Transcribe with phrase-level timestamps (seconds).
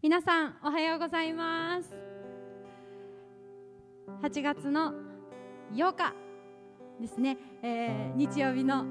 [0.00, 1.92] 皆さんおはようございます。
[4.22, 4.92] 8月の
[5.72, 6.14] 8日
[7.00, 8.86] ですね、えー、日曜日の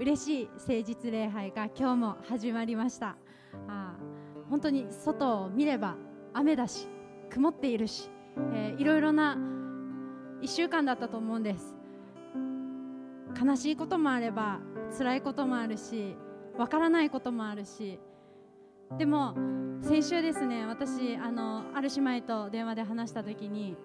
[0.00, 3.16] 嬉しい誠実礼拝が今日も始まりました。
[3.68, 3.94] あ
[4.50, 5.94] 本当に外を見れば
[6.34, 6.88] 雨だし
[7.30, 8.10] 曇っているし、
[8.52, 9.38] えー、いろいろな
[10.42, 11.76] 1週間だったと思うんです。
[13.40, 14.58] 悲しいこともあれば
[14.98, 16.16] 辛いこともあるし
[16.56, 18.00] わからないこともあるし
[18.96, 19.34] でも
[19.82, 23.76] 先週ですね私あのある姉妹と電話で話した時に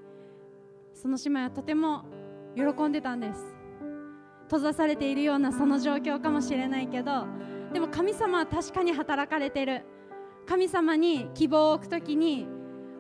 [0.94, 2.06] その姉妹はとても
[2.56, 3.58] 喜んでたんです。
[4.46, 7.26] 閉ざされているようなその状況かもしれないけど
[7.74, 9.84] でも神様は確かに働かれてる。
[10.46, 12.48] 神様に希望を置く時に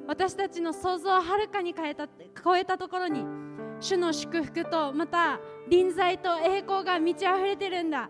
[0.07, 2.07] 私たちの想像をはるかに変えた
[2.43, 3.25] 超えたところに
[3.81, 5.39] 主の祝福とまた
[5.69, 8.09] 臨在と栄光が満ち溢れてるんだ。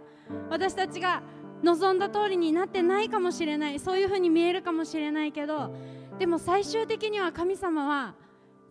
[0.50, 1.24] 私たちが
[1.64, 3.80] 望んだ通りになってないかもしれない。
[3.80, 5.74] そういうふうに見えるかもしれないけど
[6.20, 8.16] でも最終的には神様は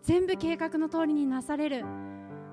[0.03, 1.85] 全部計画の通りになされる。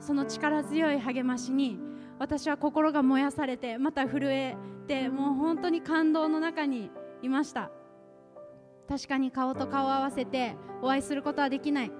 [0.00, 1.78] その力強い励ましに
[2.18, 4.56] 私は心が燃やされてまた震え
[4.86, 6.90] てもう本当に感動の中に
[7.22, 7.70] いました。
[8.88, 11.92] 確かに顔と顔を合わせてお会いすることはできない。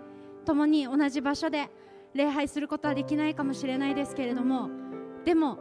[0.47, 1.69] 共に同じ場所で
[2.15, 4.71] 礼拝することはできないかもしれないですけれども
[5.25, 5.59] でも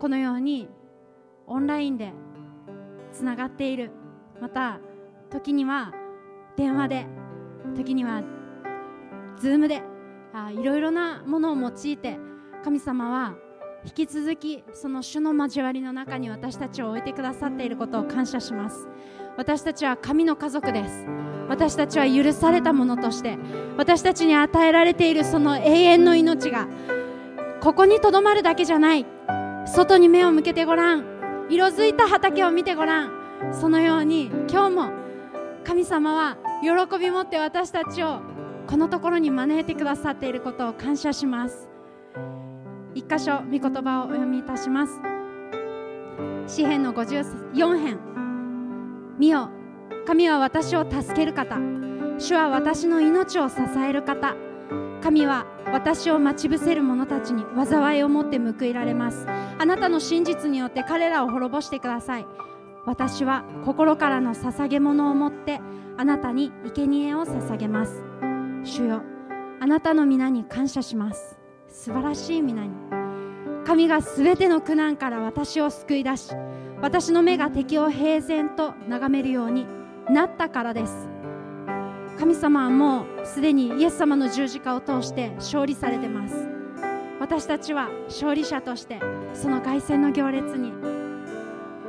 [0.00, 0.68] このように
[1.46, 2.12] オンラインで
[3.12, 3.90] つながっている。
[4.40, 4.80] また
[5.30, 5.92] 時には
[6.56, 7.06] 電話で
[7.76, 8.22] 時には
[9.40, 9.82] Zoom で
[10.32, 12.18] あいろいろなものを用いて
[12.64, 13.34] 神様は
[13.84, 18.88] 引き続きその主の交わりの中に私たちを置いてくださっていることを感謝します。
[19.36, 21.06] 私たちは神の家族です。
[21.48, 23.38] 私たちは許されたものとして
[23.76, 26.68] 私たちに与えられているその永遠の命が
[27.60, 29.06] ここにとどまるだけじゃない。
[29.66, 31.11] 外に目を向けてごらん。
[31.50, 33.22] 色づいた畑を見てごらん。
[33.52, 34.90] そのように今日も
[35.64, 38.20] 神様は喜び持って私たちを
[38.66, 41.68] このところに招いてくださっていることを感謝します。
[42.94, 45.00] 一箇所御言葉をお読みいたします。
[46.46, 47.98] 詩篇の54編。
[49.18, 49.50] 見よ
[50.06, 51.58] 神は私を助ける方。
[52.18, 54.34] 主は私の命を支える方。
[55.02, 59.26] 神は私を待ち伏せる者たちに災いを持って報いられます。
[59.26, 62.26] あなたの真実によって彼らを滅ぼしてください。
[62.86, 65.60] 私は心からの捧げ物を持って
[65.96, 68.04] あなたに生贄を捧げます。
[68.62, 69.02] 主よ
[69.60, 71.36] あなたの皆に感謝します。
[71.68, 72.70] 素晴らしい皆に。
[73.64, 76.34] 神がすべての苦難から私を救い出し
[76.80, 79.66] 私の目が敵を平然と眺めるように
[80.10, 81.11] なったからです。
[82.18, 86.48] 神様はもうすでにイエス様の十字架を通して勝利されてます。
[87.20, 89.00] 私たちは勝利者として
[89.32, 90.72] その凱旋の行列に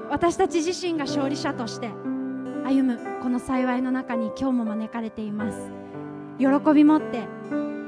[0.10, 1.90] 私たち自身が勝利者として
[2.64, 5.72] 歩むこの幸いの中に今日も招かれています。
[6.38, 7.28] 喜び持って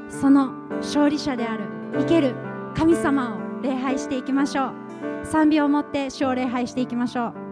[0.09, 0.47] その
[0.77, 2.35] 勝利者である生ける
[2.75, 4.73] 神様を礼拝していきましょう。
[5.25, 7.44] 賛美を持って主を礼拝していきましょう。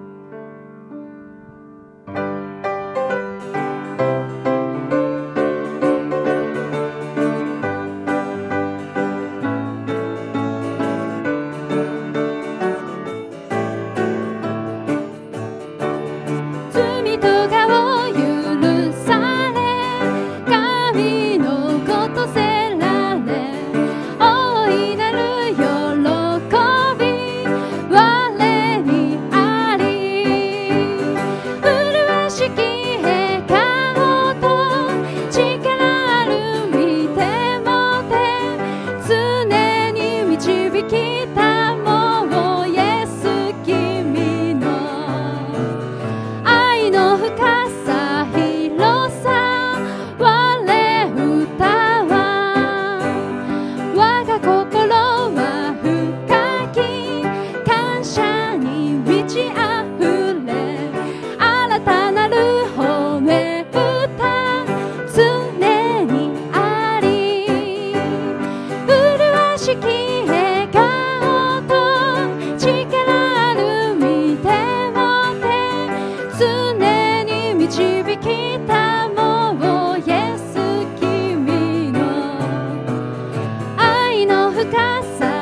[84.73, 85.32] casa.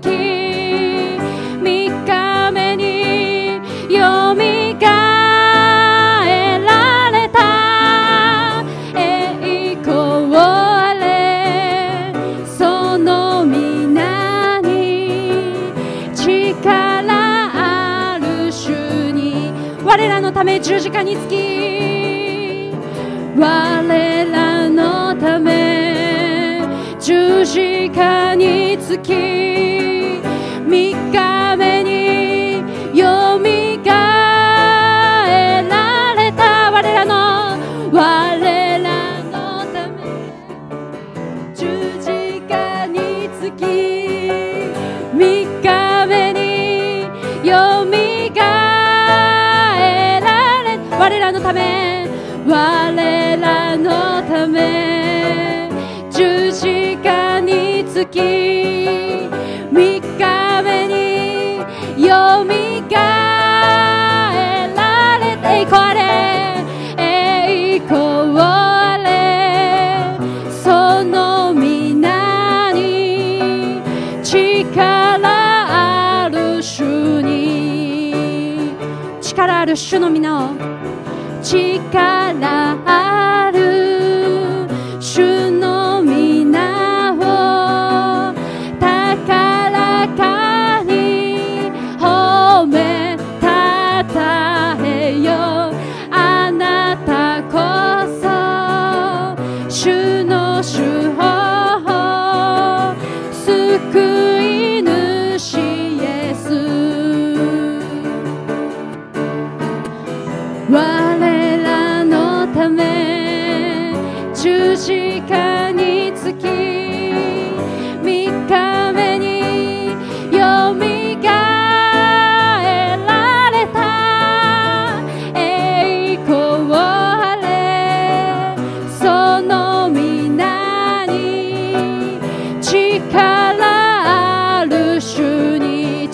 [0.00, 3.60] き3日目に
[3.94, 8.64] よみがえられた。
[8.94, 12.12] 栄光あれ
[12.46, 15.34] その皆に
[16.14, 19.52] 力ある主に
[19.84, 22.72] 我らのため十字架につき
[23.36, 25.87] 我らのため。
[27.08, 29.14] 十字架につき
[30.68, 32.58] 三日目に
[32.98, 37.56] よみがえられた我らの
[37.90, 40.04] 我らのため
[41.54, 43.64] 十字架につき
[45.16, 47.04] 三日目に
[47.48, 52.06] よみがえられ我らのため
[52.46, 54.97] 我らのため。
[59.70, 61.58] 見かべに、
[62.06, 62.96] よみが
[64.34, 65.98] えられてこれ。
[70.62, 73.80] そのみなに、
[79.20, 80.50] 力ある主の皆を。
[81.42, 83.07] 力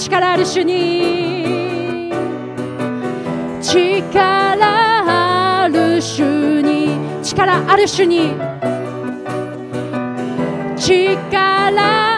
[0.04, 2.10] 力ある主に。
[3.62, 4.58] 力
[5.64, 6.98] ある主に。
[7.22, 8.34] 力ある主に。
[10.76, 12.13] 力ある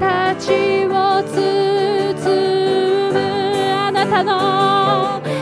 [0.00, 1.42] たちを包
[3.12, 3.18] む
[3.72, 5.33] あなたの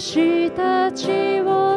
[0.00, 1.67] 私たちを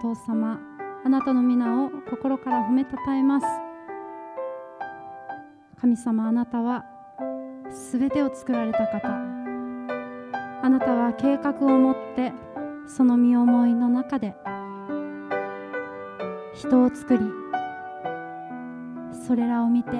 [0.00, 0.58] 父様
[1.04, 3.46] あなたの皆を心から褒めたたえます。
[5.78, 6.86] 神様あなたは
[7.70, 9.08] すべてを作られた方。
[10.62, 12.32] あなたは計画を持って
[12.86, 14.34] その身思いの中で
[16.54, 17.20] 人を作り
[19.26, 19.90] それらを見て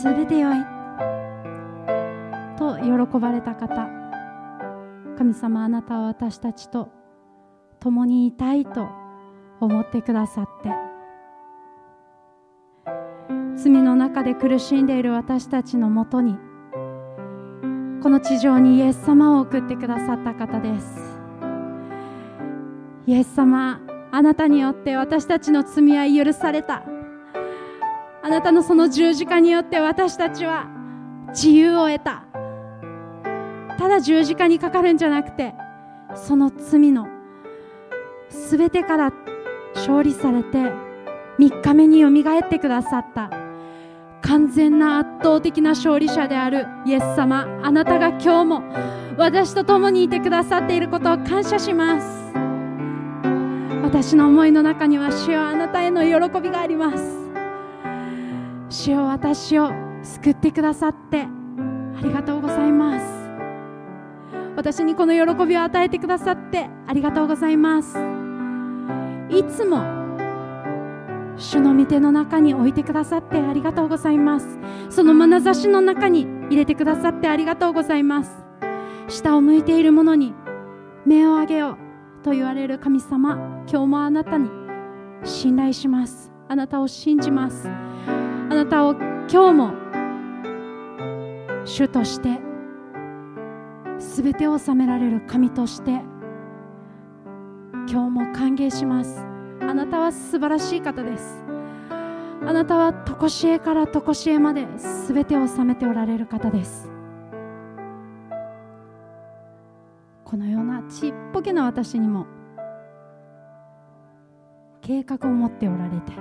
[0.00, 0.56] すべてよい
[2.58, 3.88] と喜ばれた方。
[5.16, 6.88] 神様あなたは私たちと
[7.78, 8.99] 共にいたいと
[9.60, 10.70] 思ってくださって。
[13.56, 16.38] 罪の中で苦しんでいる私たちのもとに
[18.02, 21.20] この地上にイエス様を送ってくださった方です。
[23.06, 26.84] イエス様あなたによって私たちの罪は許された。
[28.22, 30.68] あなたのその十字架によって私たちは
[31.28, 32.24] 自由を得た。
[33.78, 35.54] ただ十字架にかかるんじゃなくて
[36.14, 37.08] その罪の
[38.28, 39.12] すべてから
[39.80, 40.58] 勝利されて
[41.38, 43.30] 3日目によみがえってくださった。
[44.22, 48.62] 完全な圧倒的な勝利者であるイエス様あなたが今日も
[49.16, 52.32] 私と共にいてくださっていることを感謝します。
[53.82, 57.18] 私の思いの中には主よあなたへの喜びがあります。
[58.68, 63.06] 主よ私を救ってくださってありがとうございます。
[64.54, 68.19] 私にこの喜びを与えてくださってありがとうございます。
[69.30, 69.84] いつも
[71.36, 74.58] 主の御手の中に置いてくださってありがとうございます。
[74.90, 78.44] その眼差しの中に入れてくださってありがとうございます。
[79.08, 80.34] 下を向いている者に
[81.06, 81.78] 目を上げよ
[82.20, 83.36] うと言われる神様
[83.68, 84.50] 今日もあなたに
[85.24, 86.30] 信頼します。
[86.48, 87.68] あなたを信じます。
[87.68, 89.72] あなたを今日も
[91.64, 92.40] 主として
[93.98, 96.02] 全てを治められる神として
[97.90, 99.18] 今日も歓迎します。
[99.60, 101.42] あなたは素晴らしい方です。
[102.46, 104.68] あなたは常しえから常しえまで
[105.08, 106.88] 全てを治めておられる方です。
[110.24, 112.28] このようなちっぽけな私にも
[114.82, 116.12] 計画を持っておられて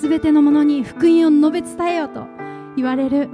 [0.00, 2.24] 全てのものに福音を述べ伝えようと
[2.76, 3.28] 言われる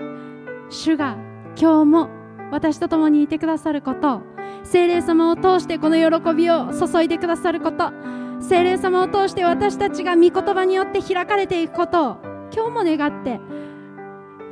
[0.70, 1.18] 主が
[1.60, 2.08] 今日も
[2.50, 4.34] 私と共にいてくださることを
[4.64, 7.92] 聖霊様を通してこの喜びを注いでくださること。
[8.40, 12.16] 聖霊様を通して私たちが御言葉によって開かれていくことを。
[12.53, 13.40] 今日も願って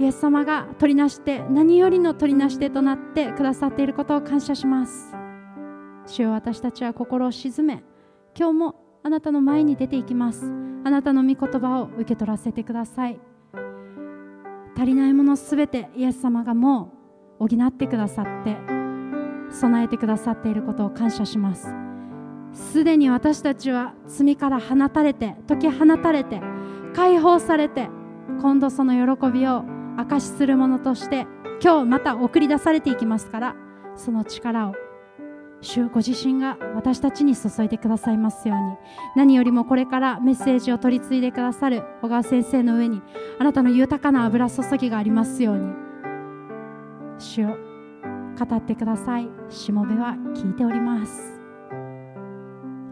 [0.01, 5.15] イエス様が取りなして何よりの取りなし手となってくださっていることを感謝します。
[6.07, 7.85] 主よ私たちは心を鎮め
[8.37, 10.45] 今日もあなたの前に出ていきます。
[10.85, 13.21] あなたの御言葉を受け取らせてください。
[14.77, 16.93] 足りないものすべてイエス様がも
[17.39, 18.82] う補ってくださって
[19.53, 21.69] 備えてくださっていることを感謝します。
[22.53, 26.41] すでに私たちは罪から放たれて解き放たれて
[26.95, 27.89] 解放されて
[28.41, 29.65] 今度その喜びを
[29.97, 31.27] 証しするものとして
[31.63, 33.57] 今日また送り出されていきますから
[33.97, 34.75] その力を
[35.63, 38.77] 主ご自身が私たちに注いでくださいますように。
[39.15, 43.01] 何よりもこれからメッセージを取り継いでくださる小川先生の上に
[43.39, 45.73] あなたの豊かな油注ぎがありますように。
[47.19, 47.72] 主を
[48.39, 49.29] 語ってください。
[49.49, 51.41] しもべは聞いております。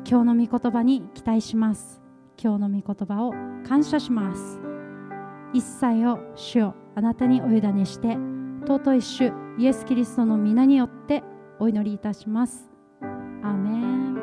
[0.09, 2.03] 今日の御言葉に期待します。
[2.42, 3.33] 今日の御言葉を
[3.66, 4.61] 感謝します。
[5.53, 8.16] 一切を主をあなたにお委ねして
[8.66, 11.22] 尊い主イエス・キリストの皆によって
[11.59, 12.70] お祈りいたします。
[13.00, 14.14] アーメン。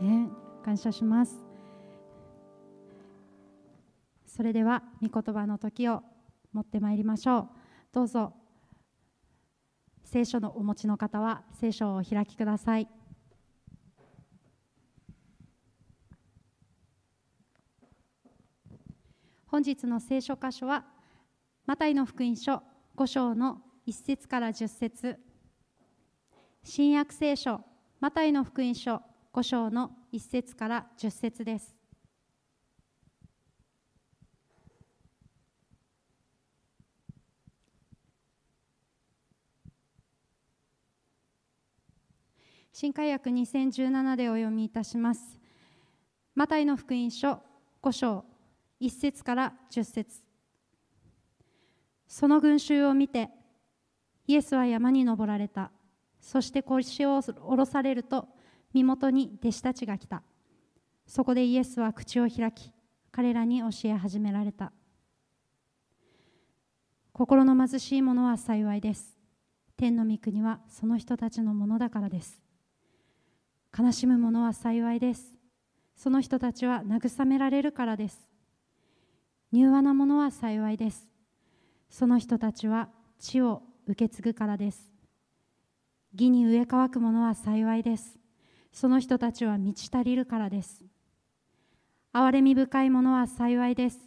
[0.00, 0.30] ね
[0.64, 1.44] 感謝します。
[4.26, 6.02] それでは御言葉の時を
[6.56, 7.48] 持ってまいりましょう。
[7.92, 8.32] どうぞ。
[10.04, 12.88] 聖書のお持ちの方は聖書をお開きください。
[19.46, 20.86] 本日の聖書箇所は
[21.66, 22.62] マタイの福音書
[22.96, 25.18] 5章の1節から10節。
[26.64, 27.60] 新約聖書
[28.00, 29.02] マタイの福音書
[29.34, 31.75] 5章の1節から10節です。
[42.78, 45.40] 新海約2017でお読みいたします。
[46.34, 47.40] マタイの福音書
[47.82, 48.22] 5章
[48.82, 50.20] 1節から10節。
[52.06, 53.30] その群衆を見て
[54.26, 55.70] イエスは山に登られた。
[56.20, 58.28] そして腰を下ろされると
[58.74, 60.22] 身元に弟子たちが来た。
[61.06, 62.72] そこでイエスは口を開き
[63.10, 64.70] 彼らに教え始められた。
[67.14, 69.16] 心の貧しい者は幸いです。
[69.78, 72.45] 天の御国はその人たちのものだからです。
[73.78, 75.36] 悲しむ者は幸いです。
[75.96, 78.26] その人たちは慰められるからです。
[79.52, 81.06] 柔和な者は幸いです。
[81.90, 84.92] その人たちは地を受け継ぐからです。
[86.12, 88.18] 義に植え乾く者は幸いです。
[88.72, 90.82] その人たちは満ち足りるからです。
[92.14, 93.98] 憐れみ深い者は幸いです。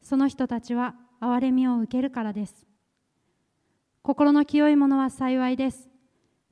[0.00, 2.66] その人たちは憐れみを受けるからです。
[4.02, 5.88] 心の清い者は幸いです。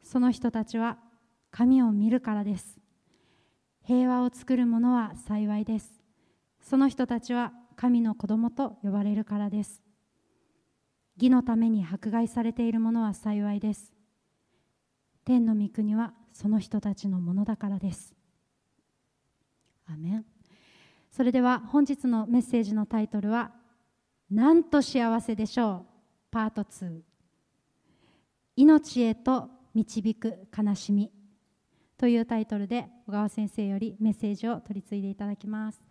[0.02, 0.98] その人たちは
[1.57, 2.79] 神を見るからです。
[3.83, 6.03] 平和を作る者は幸いです。
[6.61, 9.83] その人たちは神の子供と呼ばれるからです。
[11.16, 13.95] 義のために迫害されている者は幸いです。
[15.25, 18.14] 天の御国はその人たちのものだからです。
[19.87, 20.27] アメン。
[21.11, 23.51] それでは本日のメッセージのタイトルは
[24.31, 25.95] 「なんと幸せでしょう」
[26.31, 27.03] パート2
[28.66, 31.15] 命へと導く悲しみ。
[31.98, 35.82] というタイトルで小川先生よりメッセージを取り継いでいただきます。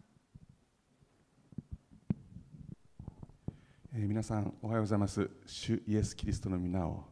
[3.93, 5.29] えー、皆さんおはようございます。
[5.45, 7.05] 主イエス・キリストの皆を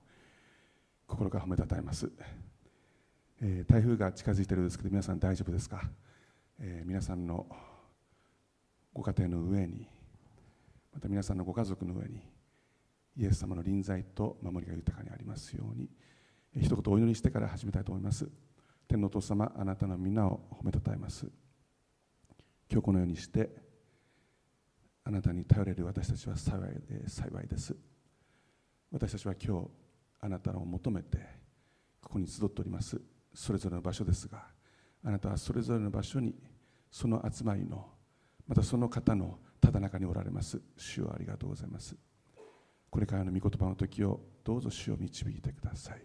[1.08, 2.12] 心から褒めたたえます、
[3.42, 5.82] えー、台風が近づいているんですけど皆さん大丈夫ですか、
[6.60, 7.48] えー、皆さんの
[8.94, 9.88] ご家庭の上に
[10.94, 12.22] また皆さんのご家族の上に
[13.16, 15.90] イエス様の臨在と守りが豊かにありますように、
[16.56, 18.28] えー、一言お祈りしてから始めたいと思います。
[18.94, 21.26] 天のお父様あなたの皆を褒めたたえます。
[22.70, 23.50] 今日このようにして
[25.04, 26.70] あなたに頼れる私たちは幸い
[27.08, 27.76] 幸いです。
[28.92, 29.68] 私たちは今日
[30.20, 31.18] あなたを求めて
[32.04, 33.02] ここに集っております。
[33.34, 34.46] それぞれの場所ですが
[35.04, 36.36] あなたはそれぞれの場所に
[36.92, 37.88] その集まりの
[38.48, 40.62] またその方のただ中におられます。
[40.78, 41.96] 主をありがとうございます。
[42.92, 46.02] これからの御言葉の時をどうぞ主を導いてください。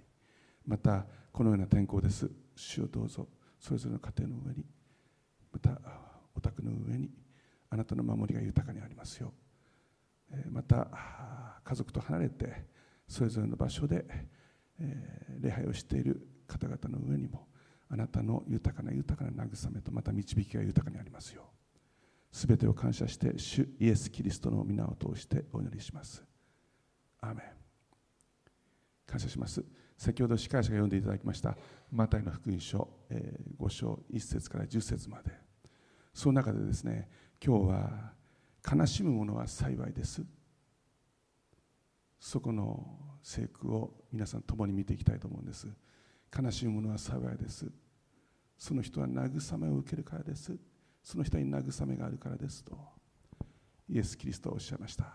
[0.64, 2.47] またこのような天候です。
[2.58, 3.28] 主をどうぞ。
[3.58, 4.64] それぞれの家庭の上に
[5.52, 5.80] また
[6.34, 7.10] お宅の上に
[7.70, 9.32] あなたの守りが豊かにありますよ
[10.50, 10.88] また
[11.64, 12.66] 家族と離れて
[13.06, 14.04] それぞれの場所で
[15.40, 17.48] 礼拝をしている方々の上にも
[17.90, 21.42] あなたの豊かな豊かな慰めとまた導きが豊かにありますよ
[22.30, 26.22] すべてを感謝して主イエス・キリストの皆を通してお祈りします。
[27.22, 27.44] アーメン。
[29.06, 29.64] 感謝します。
[29.98, 31.56] 先ほど司会者が読んでいただきました
[31.90, 35.32] マタイの福音書、えー、5章1節から10節まで。
[36.14, 37.08] その中でですね
[37.44, 38.12] 今日は
[38.76, 40.24] 悲しむ者は幸いです。
[42.20, 45.66] そこの聖句を皆さん共に見ていきたいと思うんです。
[46.36, 47.66] 悲しむ者は幸いです。
[48.56, 50.56] その人は慰めを受けるからです。
[51.02, 52.64] その人に慰めがあるからです。
[52.64, 52.76] と
[53.88, 55.06] イエス・キリストはおっしゃいました。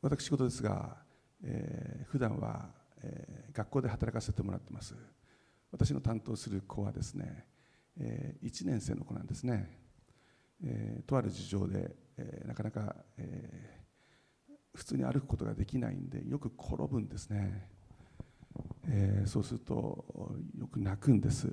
[0.00, 1.07] 私事ですが、
[1.42, 2.70] えー、普段は、
[3.02, 4.94] えー、学校で働かせてもらってます。
[5.70, 7.46] 私の担当する子はですね
[8.00, 9.70] えー、1年生の子なんですね、
[10.64, 17.68] えー、とある事情で、えー、なかなか、えー、普通に歩くことができないんでよく転ぶんですね、
[18.88, 20.04] えー、そうすると
[20.56, 21.52] よく泣くんです。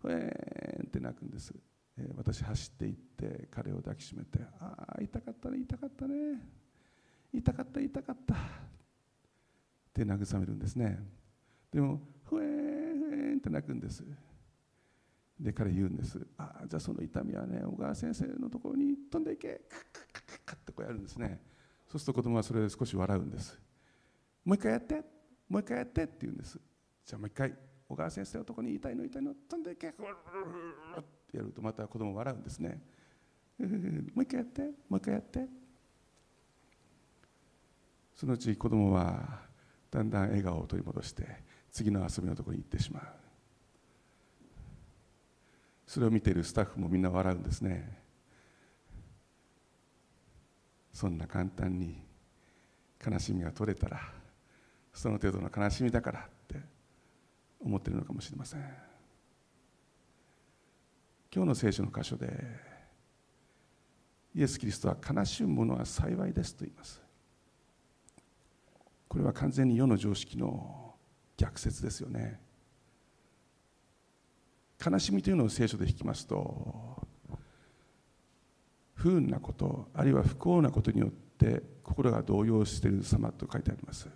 [0.00, 1.54] ふえーんって泣くんです、
[2.16, 6.14] 私走って行って彼を抱きしめて「ああ痛かったね痛かったね。
[7.32, 8.34] 痛かった痛かった」
[9.92, 10.98] って慰めるんですね。
[11.70, 14.02] でもふえーんふえーんって泣くんです。
[15.38, 16.26] で彼言うんです。
[16.38, 19.60] ああじゃあその痛みはね小川先生のところに飛んでいけ。
[19.68, 21.40] カッカッカッカッってこうやるんですね。
[21.88, 23.60] そうすると子供はそれで少し笑うんです。
[24.44, 25.02] もう一回やって
[25.48, 26.58] もう一回やってって言うんです。
[27.04, 27.54] じゃあもう一回
[27.88, 29.88] 小川先生のところに痛いの痛いの飛んでいけ。
[29.88, 32.80] ってやるとまた子供笑うんですね。
[33.58, 33.66] も
[34.16, 35.46] う一回やってもう一回やって。
[38.14, 39.42] そのうち子供は
[39.92, 41.26] だんだん笑顔を取り戻して
[41.70, 43.02] 次の遊びのところに行ってしまう。
[45.86, 48.00] それを見ているスタッフもみんな笑うんですね。
[50.94, 52.02] そんな簡単に
[53.04, 54.00] 悲しみが取れたら
[54.94, 56.56] その程度の悲しみだからって
[57.60, 58.60] 思ってるのかもしれません。
[61.34, 62.30] 今日の聖書の箇所で
[64.34, 67.01] イエス・キリストは悲しむ者は幸いですと言います。
[69.12, 70.94] これは完全に世の常識の
[71.36, 72.40] 逆説ですよね。
[74.82, 77.06] 悲しみというのを聖書で引きますと
[78.94, 84.08] 不運なことあるいは不幸なことによって心が動揺している様と書いてあります。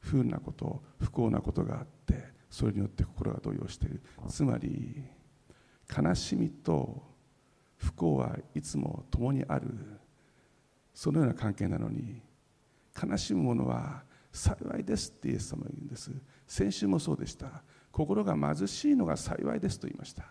[0.00, 4.02] 不運なこと不幸なことがあってそれによって心が動揺している。
[4.28, 5.02] つまり
[5.96, 7.02] 悲しみと
[7.78, 9.98] 不幸はいつも共にある。
[10.92, 12.20] そのような関係なのに
[13.00, 14.02] 悲しむ者は
[14.32, 16.10] 幸いですってイエス様は言うんです。
[16.46, 17.62] 先週もそうでした。
[17.90, 20.24] 心が貧しいのが幸いですと言いました。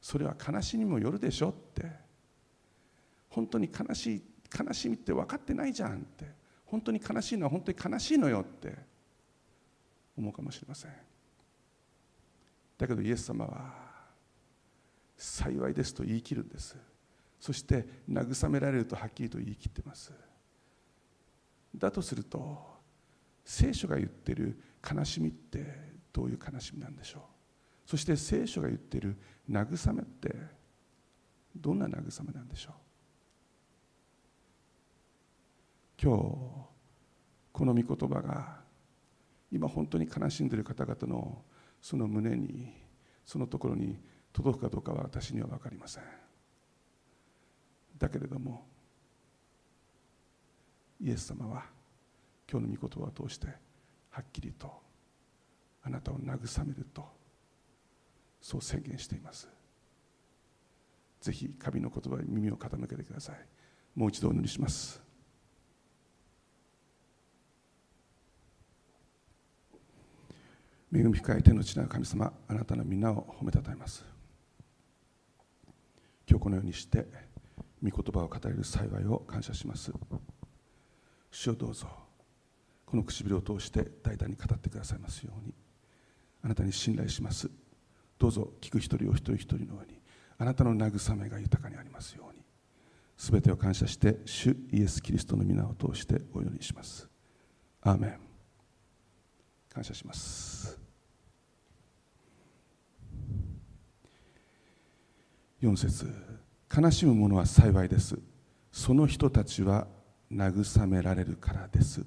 [0.00, 1.90] それは悲しみもよるでしょって。
[3.28, 4.22] 本当に悲しい
[4.66, 6.24] 悲しみって分かってないじゃんって。
[6.64, 8.90] 本当に悲しいのは本当に悲しいのよって。
[10.16, 10.90] 思うかもしれません。
[12.78, 13.74] だけどイエス様は
[15.16, 16.76] 幸いですと言い切るんです。
[17.40, 20.12] そして慰められるとはっきりと言い切ってます。
[21.74, 22.58] だとすると
[23.44, 25.64] 聖書が言ってる悲しみって
[26.12, 27.22] どういう悲しみなんでしょう？
[27.86, 29.16] そして聖書が言ってる
[29.50, 30.34] 慰めって
[31.56, 32.74] どんな慰めなんでしょう？
[36.02, 36.18] 今日
[37.52, 38.60] この御言葉が
[39.50, 41.42] 今本当に悲しんでいる方々の
[41.80, 42.74] その胸に
[43.24, 43.98] そのところに
[44.32, 46.19] 届くかどうかは私には分かりません。
[48.00, 48.66] だけれども
[51.00, 51.64] イエス様は
[52.50, 53.46] 今日の御言葉を通して
[54.10, 54.72] はっきりと
[55.84, 57.06] あなたを慰めると
[58.40, 59.48] そう宣言しています。
[61.20, 63.36] ぜひ神の言葉に耳を傾けてください。
[63.94, 65.00] もう一度お祈りします。
[70.92, 74.04] 恵み深い天の地な神様あなたの皆を褒めたたえます。
[76.28, 77.06] 今日このようにして
[77.82, 79.92] 御言葉を語れる幸いを感謝します。
[81.30, 81.86] 主をどうぞ
[82.84, 85.54] この唇を通して大胆に語ってくださいますように。
[86.42, 87.50] あなたに信頼します。
[88.18, 90.00] どうぞ聞く一人お一人一人の上に
[90.38, 92.42] あなたの慰めが豊かにありますように。
[93.16, 97.08] すべてを感謝して主イエス・キリストの皆を通してお祈りします。
[97.82, 98.20] アーメン。
[99.68, 100.78] 感謝します。
[105.62, 106.49] 4節。
[106.74, 108.16] 悲しむ者は幸いです。
[108.70, 109.88] その人たちは
[110.30, 112.04] 慰められるからです。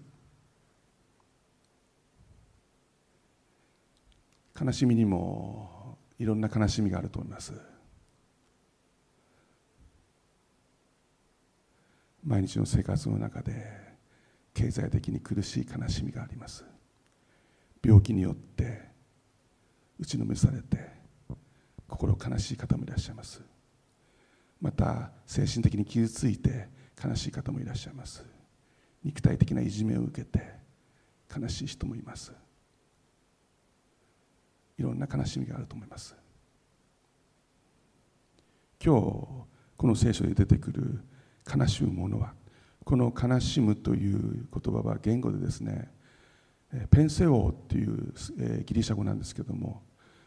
[4.59, 7.53] 悲しみにもいろんな悲しみがあると思います。
[12.23, 13.83] 毎日の生活の中で
[14.53, 16.63] 経済的に苦しい悲しみがあります。
[17.83, 18.81] 病気によって
[19.99, 20.89] 打ちのめされて
[21.89, 23.52] 心悲しい方もいらっしゃいます。
[24.63, 26.69] また精神的に傷ついて
[27.03, 28.25] 悲しい方もいらっしゃいます。
[29.03, 30.53] 肉体的ないじめを受けて
[31.37, 32.31] 悲しい人もいます。
[34.77, 36.15] いろんな悲しみがあると思います。
[38.81, 39.47] 今日こ
[39.81, 41.03] の聖書で出てくる
[41.53, 42.33] 悲しむものは
[42.85, 45.91] この悲しむという言葉は言語でですね
[46.89, 48.13] ペンセオーっていう
[48.63, 49.83] ギリシャ語なんですけども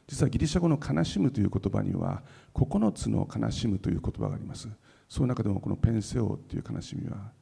[0.07, 2.23] 実はギリシャ語の悲しむという言葉には
[2.55, 4.69] 9つの悲しむという言葉があります。
[5.09, 7.33] その中でもこのペンセオという悲しみは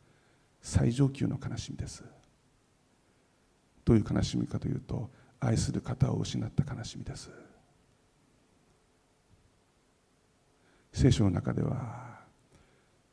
[0.62, 2.05] 最上級の悲しみです。
[3.85, 7.31] どういう悲しみかというと愛する方を失った悲しみです。
[10.92, 12.20] 聖書の中では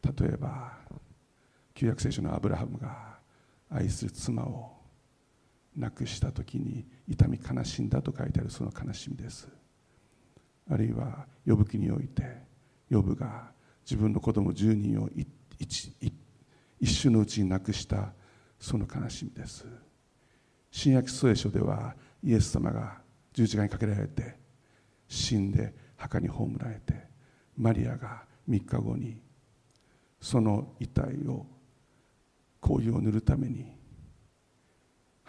[0.03, 0.77] 例えば
[1.73, 3.17] 旧約聖書のアブラハムが
[3.69, 4.80] 愛する妻を
[5.75, 9.47] 亡くした時に痛み悲しんだと書いてあるその悲しみです。
[10.69, 12.23] あるいは呼ぶ記において
[12.89, 13.51] 呼ぶが
[13.83, 15.09] 自分の子供10人を
[15.59, 15.93] 一
[16.81, 18.13] 瞬のうちに亡くした
[18.59, 19.65] その悲しみです。
[20.69, 22.99] 新約聖書ではイエス様が
[23.33, 24.35] 十字架にかけられて
[25.07, 26.93] 死んで墓に葬られて
[27.57, 29.21] マリアが3日後に
[30.19, 31.45] その遺体を
[32.61, 33.80] 香油を塗るために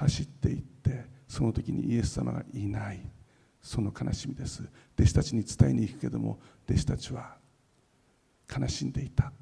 [0.02, 3.00] 走っていってその時にイエス様がいない。
[3.60, 4.62] その悲しみです。
[4.98, 7.36] 弟子たちに伝えに行くけども弟子たちは
[8.54, 9.32] 悲しんでいた。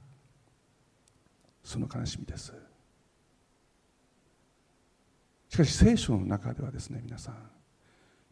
[1.64, 2.52] その悲しみです。
[5.48, 7.50] しかし聖書の中ではですね皆さん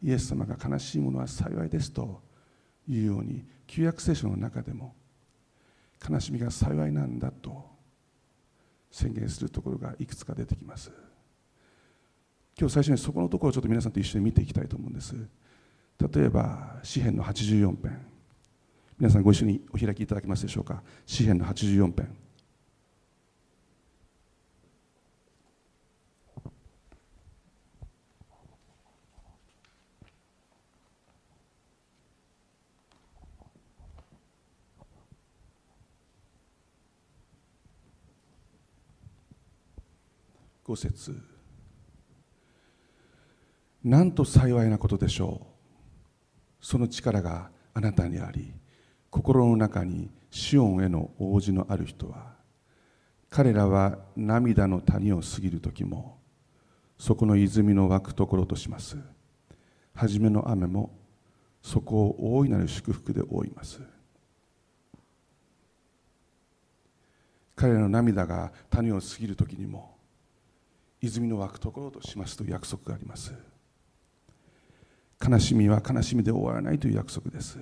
[0.01, 2.21] イエス様が悲しいものは幸いですと
[2.87, 4.95] いうように旧約聖書の中でも
[6.09, 7.65] 悲しみが幸いなんだと
[8.89, 10.91] 宣言するところがいくつか出てきます。
[12.59, 15.15] 今日最初にそこのところをちょっと皆さんと一緒に見ていきたいと思うんです。
[15.97, 18.05] 例えば詩篇の84編。
[18.99, 20.83] 皆さんご一緒にお開きいただけますでしょうか？
[21.05, 22.17] 詩篇の84編。
[40.65, 41.38] 5節。
[43.89, 45.47] なんと幸いなことでしょ
[46.61, 46.63] う。
[46.63, 48.53] その力があなたにあり
[49.09, 52.35] 心の中にシオンへの応じのある人は
[53.31, 56.19] 彼らは涙の谷を過ぎる時も
[56.99, 58.95] そこの泉の湧くところとします。
[59.95, 60.91] 初めの雨も
[61.63, 63.81] そこを大いなる祝福で覆います。
[67.55, 69.97] 彼らの涙が谷を過ぎる時にも
[71.01, 73.33] 泉の湧くところとしますという約束があります。
[75.21, 77.59] 悲しみは悲しみで終わらないという約束です。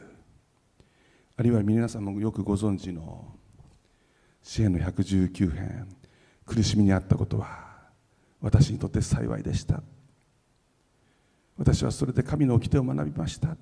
[1.36, 3.26] あるいは皆さんもよくご存知の
[4.41, 5.88] 支援の119編
[6.45, 7.68] 苦しみにあったことは
[8.41, 9.82] 私にとって幸いでした。
[11.58, 13.58] 私はそれで神の掟を学びました。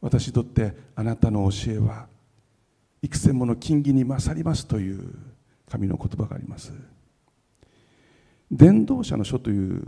[0.00, 2.06] 私にとってあなたの教えは
[3.02, 5.14] 幾千もの金銀に勝りますという
[5.70, 6.72] 神の言葉があります。
[8.50, 9.82] 伝道者の書という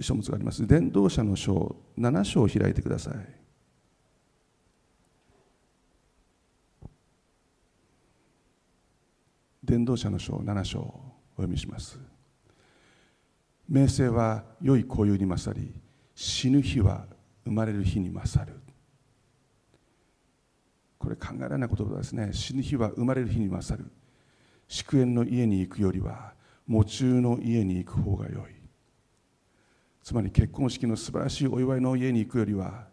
[0.00, 0.66] 書物があります。
[0.66, 3.14] 伝道者の書7章を開いてください。
[9.62, 10.82] 伝道者の書7章を
[11.36, 11.98] お読みします。
[13.68, 15.72] 名声は良い交友に勝り
[16.14, 17.06] 死ぬ日は
[17.44, 18.60] 生まれる日に勝る。
[20.98, 22.30] これ考えられない言葉ですね。
[22.32, 23.90] 死ぬ日は生まれる日に勝る。
[24.68, 26.32] 祝宴の家に行くよりは
[26.66, 28.53] 喪中の家に行く方が良い。
[30.04, 32.88] つまり結婚式の素晴らしいお祝いの家に行くよりは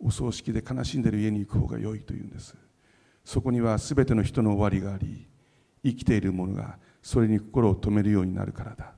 [0.00, 2.56] お葬式で悲しんでる家に行く方が良いというんです。
[3.22, 5.28] そこには全ての人の終わりがあり
[5.84, 8.94] 生きている者がそれに心を止めるようになるからだ。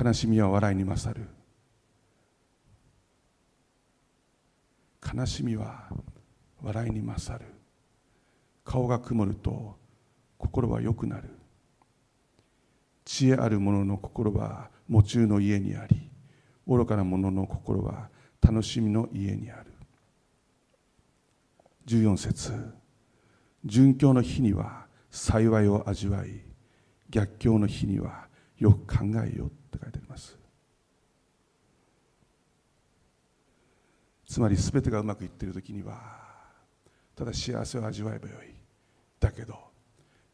[0.00, 1.28] 悲しみは笑いに勝る。
[5.12, 5.88] 悲しみは
[6.62, 7.46] 笑いに勝る。
[8.64, 9.76] 顔が曇ると
[10.38, 11.37] 心は良くなる。
[13.08, 16.10] 知恵ある者の心は喪中の家にあり
[16.66, 18.10] 愚かな者の心は
[18.42, 19.72] 楽しみの家にある。
[21.86, 22.52] 14節。
[23.64, 26.42] 殉教の日には幸いを味わい
[27.08, 28.26] 逆境の日には
[28.58, 30.36] よく考えよって書いてあります。
[34.26, 35.98] つまり全てがうまくいっている時には
[37.16, 38.54] ただ幸せを味わえばよい。
[39.18, 39.58] だけど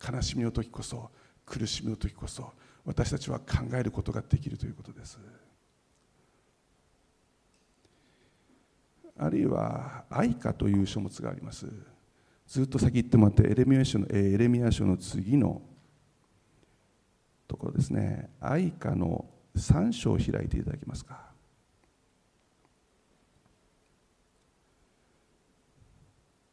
[0.05, 1.09] 悲しみの時こそ
[1.47, 2.53] 苦しみの時こそ
[2.85, 5.19] 私たちは考えることができるということです。
[9.17, 11.67] あるいは愛歌という書物があります。
[12.47, 15.63] ずっと先行ってもらってエレミア書のエレミア書の次の
[17.47, 18.31] ところですね。
[18.41, 19.25] 愛歌の
[19.57, 21.33] 3章を開いていただけますか。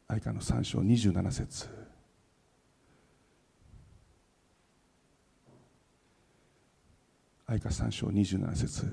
[0.08, 1.81] 愛歌の3章27節。
[7.52, 8.86] 愛歌3章27節。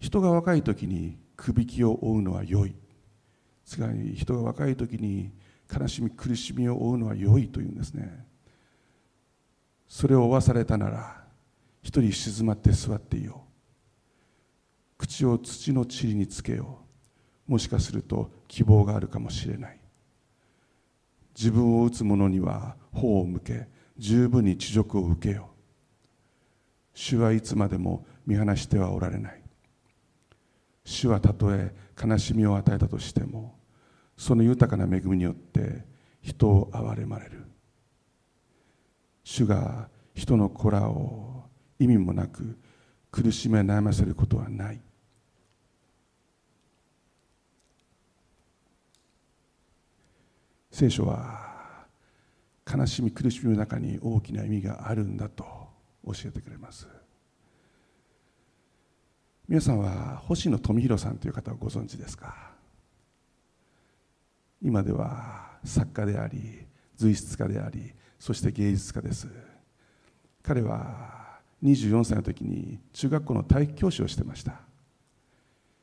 [0.00, 2.74] 人が若い時にくびきを負うのは良い。
[3.64, 5.30] つまり人が若い時に
[5.72, 8.26] 悲しみ苦しみを負うのは良いというんですね。
[9.86, 11.22] それを負わされたなら
[11.84, 14.98] 一人静まって座っていよう。
[14.98, 16.80] 口を土の塵につけよ
[17.46, 17.52] う。
[17.52, 19.78] もしかすると希望があるかもしれない。
[21.38, 23.68] 自分を打つ者には頬を向け
[23.98, 25.59] 十分に恥辱を受けよう。
[26.94, 29.42] 主はいつまでも見放してはおられない。
[30.84, 33.58] 主はたとえ悲しみを与えたとしても
[34.16, 35.84] その豊かな恵みによって
[36.20, 37.44] 人を憐れまれる。
[39.24, 41.44] 主が人の子らを
[41.78, 42.58] 意味もなく
[43.10, 44.80] 苦しめ悩ませることはない。
[50.70, 51.86] 聖書は
[52.70, 55.59] 悲しみ苦しみの中に大きな意味があるんだと。
[56.04, 56.88] 教えてくれます。
[59.48, 62.52] 皆さんは星野富弘さんという方をご存知ですか？
[64.62, 69.28] 今では作家であり随筆家でありそして芸術家です。
[70.42, 74.60] 彼は24歳の時に中学校の体育教師をしてました。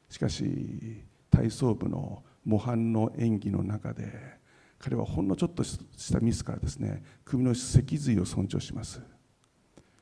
[0.09, 4.37] しかし体操部の模範の演技の中で
[4.79, 5.77] 彼はほんのちょっとし
[6.13, 9.01] たミスからですね首の脊髄を尊重します、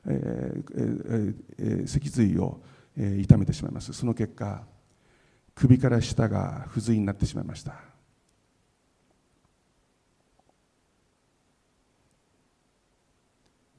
[0.08, 2.62] えーえー、脊髄を、
[2.97, 4.64] えー、痛めてしまいますその結果
[5.56, 7.76] 首から下が不随になってしまいました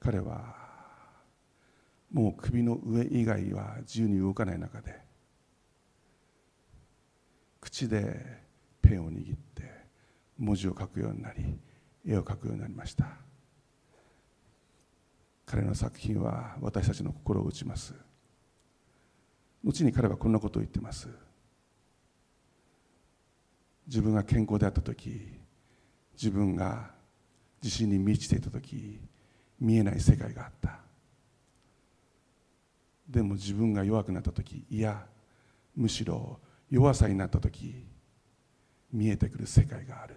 [0.01, 0.55] 彼は
[2.13, 4.95] もう首の上以外は自由に動かない中で
[7.61, 8.45] 口で
[8.81, 9.65] ペンを握って
[10.39, 11.59] 文字を書くようになり
[12.07, 13.26] 絵を描くようになりました
[15.47, 17.95] 彼の作品は私たちの心を打ちます。
[19.63, 21.09] 後に彼はこんなことを言ってます。
[23.87, 25.39] 自分が健康であった時
[26.15, 26.91] 自分が
[27.63, 29.01] 自信に満ちていた時
[29.61, 30.81] 見えない世界があった。
[33.09, 35.07] でも自分が弱くなった時いや
[35.77, 37.87] むしろ弱さになった時
[38.93, 40.17] 見えてくる世界がある。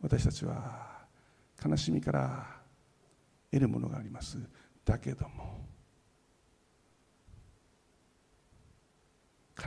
[0.00, 1.06] 私たちは
[1.64, 2.46] 悲しみから
[3.50, 4.38] 得るものがあります。
[4.84, 5.66] だけども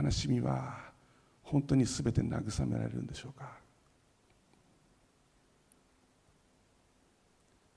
[0.00, 0.90] 悲しみは
[1.42, 3.58] 本当に全て慰められるんでしょうか？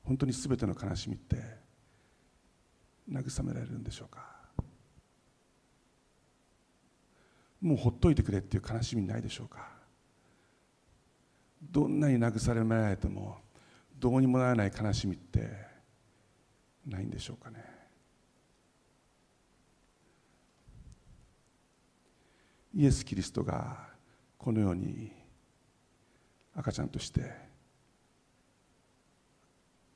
[0.04, 1.36] 本当に全ての悲しみって
[3.12, 4.24] 慰められるんでしょうか？
[7.62, 9.75] もうほっといてくれっていう悲しみないでしょうか？
[11.62, 13.38] どんなに慰められても
[13.98, 15.50] どうにもならない悲しみって
[16.86, 17.64] ないんでしょうかね。
[22.76, 23.88] イエス・キリストが
[24.38, 25.12] このように
[26.54, 27.32] 赤ちゃんとして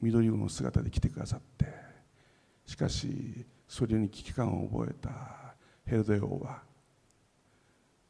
[0.01, 1.65] 緑色の姿で来てくださって
[2.65, 5.55] しかしそれに危機感を覚えた
[5.85, 6.61] ヘロデ王は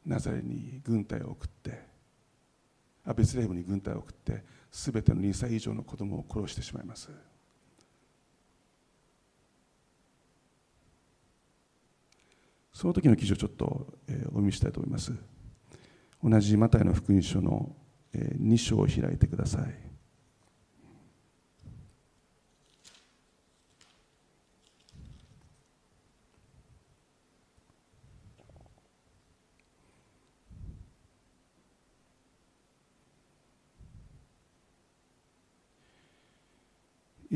[0.06, 1.89] ナザレに軍隊を送って
[3.14, 7.10] ベツレヘムに軍隊を送って全ての2歳以上の子供を殺してしまいます。
[12.72, 15.12] その時の記事をちょっと、えー、お読みしたいと思います。
[16.22, 17.74] 同じマタイの福音書の、
[18.14, 19.89] えー、2章を開いてください。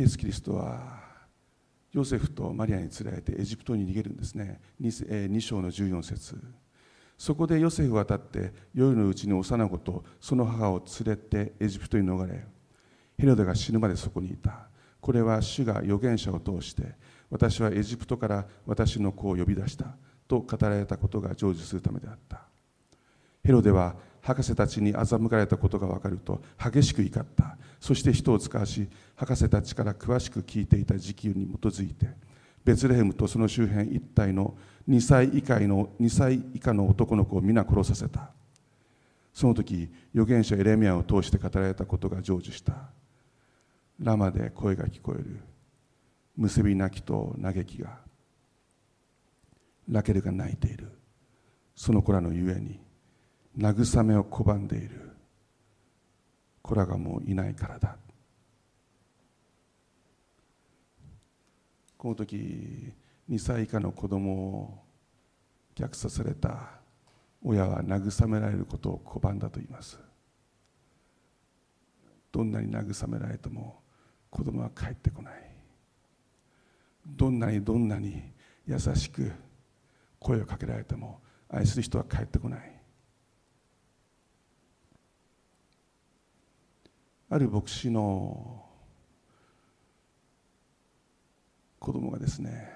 [0.05, 0.99] イエス・キリストは
[1.91, 4.61] ヨセフとマリアに連れられてエジプトに逃げるんですね。
[4.83, 6.37] 2, 2章の14節。
[7.17, 12.45] そこでヨセフは立って夜のうちに幼子とその母を連れてエジプトに逃れ
[13.17, 14.69] ヘロデが死ぬまでそこにいた。
[15.01, 16.83] これは主が預言者を通して
[17.31, 19.97] 私はエジプトから私の子を呼び出した
[20.29, 22.43] と語られたことが成就するためであった。
[23.43, 27.57] ヘロデは博士たちに欺かれたことが分かると激しく怒った。
[27.85, 32.07] そして人を使わし博士たちから詳しく聞いていた時期に基づいて
[32.65, 34.57] ベツレヘムとその周辺一帯の
[34.89, 38.31] 2歳以下の ,2 歳以下の男の子を皆殺させた。
[39.35, 42.73] その時預言者エレミアを通して語られたことが成就した。
[44.01, 45.41] ラマで声が聞こえる。
[46.39, 47.99] むせび泣きと嘆きが。
[49.91, 50.91] ラケルが泣いている。
[51.77, 52.81] その子らのゆえに
[53.59, 55.14] 慰めを拒んでいる。
[56.65, 57.97] 子らがもういないからだ。
[61.99, 62.91] この時
[63.31, 64.79] 2歳以下の子供を
[65.77, 66.71] 虐殺された
[67.43, 69.99] 親は慰められることを拒んだと言います。
[72.33, 73.83] どんなに慰められても
[74.31, 75.35] 子供は帰ってこない。
[77.07, 78.23] どんなにどんなに
[78.67, 79.31] 優しく
[80.19, 82.74] 声をかけられても愛する人は帰ってこない。
[87.35, 88.65] ある牧師の
[91.81, 92.71] 子供がですね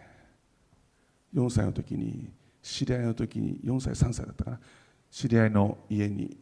[1.32, 4.60] 4歳の時に知り合いの時に4歳3歳だったかな。
[5.12, 6.36] 知り合いの家に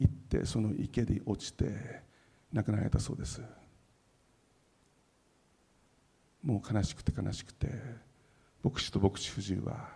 [0.00, 2.02] 行ってその池で落ちて
[2.52, 3.40] 亡くなられたそうです。
[6.42, 7.68] もう悲しくて悲しくて
[8.64, 9.90] 牧師と牧師夫人は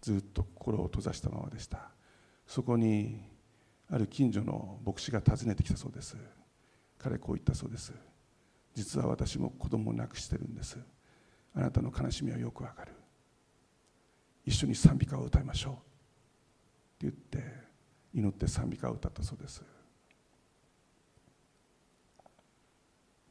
[0.00, 1.90] ずっと心を閉ざしたままでした。
[2.46, 3.20] そこに
[3.90, 6.16] ある近所の牧師が訪ねてきたそうです。
[6.98, 7.92] 彼こう言ったそうです。
[8.74, 10.78] 実は私も子供を亡くしてるんです。
[11.54, 12.92] あなたの悲しみはよくわかる。
[14.44, 15.74] 一緒に賛美歌を歌いましょう。
[15.74, 15.80] って
[17.00, 17.52] 言って
[18.14, 19.62] 祈って賛美歌を歌ったそうです。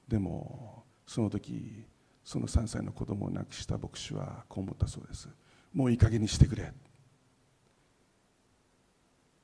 [0.08, 1.86] でもその時
[2.24, 5.30] その3歳の子供を亡くした牧師はこう思ったそうです。
[5.74, 6.72] もういい加減にしてくれ。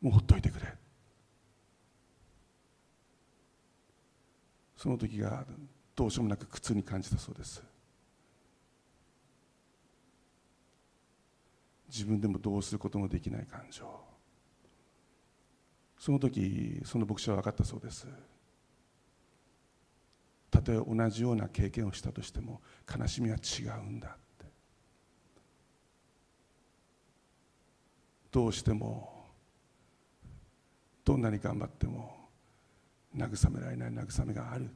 [0.01, 0.82] もうほっといてくれ。
[4.84, 5.45] その時が
[5.95, 7.63] どうしようもなく苦痛に感じたそうです。
[11.88, 13.86] 自分でもどうすることもできない感情。
[15.97, 18.05] その時その牧師は分かったそうです。
[20.51, 22.61] たとえ同じような経験をしたとしても
[22.93, 24.45] 悲しみは違うんだって。
[28.31, 29.27] どうしても
[31.05, 32.22] どんなに頑張っても
[33.16, 34.70] 慰められない慰めがある。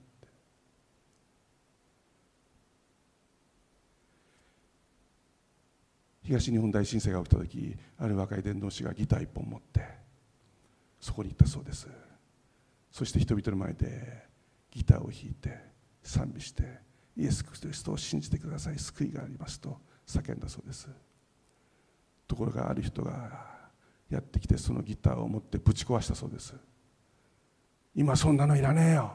[6.24, 9.82] 東日本大震災が起きた時ある若い伝道師がギター一本持って
[11.00, 11.88] そこに行ったそうです。
[12.92, 14.28] そして人々の前で
[14.72, 15.58] ギターを弾いて
[16.04, 16.64] 賛美して
[17.16, 20.90] イエス・クリストを信じてください救いがありますと叫んだそうです。
[22.28, 23.48] ところがある人が
[24.10, 26.54] やってきてそのギターを持ってぶち壊したそうです。
[27.98, 29.12] 今そんなのいらねえよ。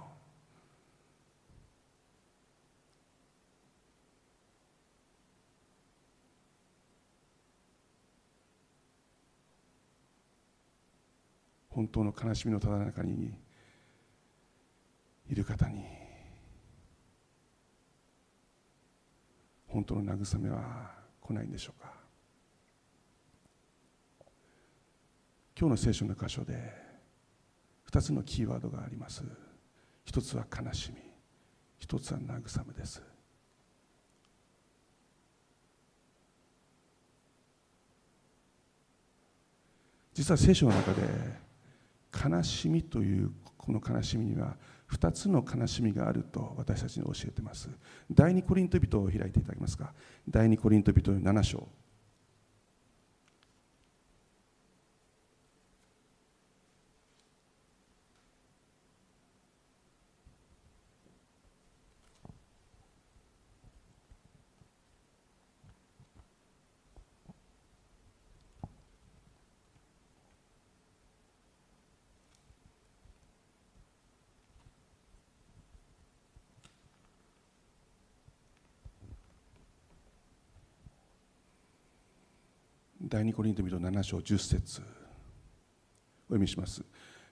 [11.69, 13.33] 本当の悲しみのただ中に
[15.31, 15.85] いる方に
[19.69, 21.93] 本当の慰めは来ないんでしょうか。
[25.57, 26.92] 今日の聖書の箇所で
[27.93, 29.23] 2つのキーワードがあります。
[30.05, 31.03] 一つは悲しみ。
[31.79, 33.03] 一つは慰めです。
[40.15, 41.03] 実は聖書の中で
[42.35, 44.57] 悲しみというこの悲しみには
[44.91, 47.69] 2つの悲しみがあると私たちに教えています。
[48.11, 49.93] 第二コリント人を開いていただけますか？
[50.29, 51.69] 第二コリント人7章。
[83.13, 84.81] 第二コリント人7章10節。
[84.81, 84.85] お
[86.29, 86.83] 読みします。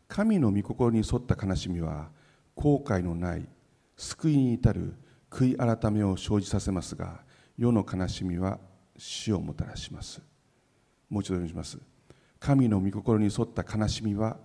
[0.08, 2.10] 神の御心に沿った悲しみは
[2.54, 3.48] 後悔のない
[3.96, 4.92] 救いに至る
[5.30, 7.22] 悔い改めを生じさせますが
[7.56, 8.58] 世の悲しみは
[8.98, 10.20] 死をもたらします。
[11.08, 11.78] もう一度読みします。
[12.38, 14.36] 神の御心に沿った悲しみは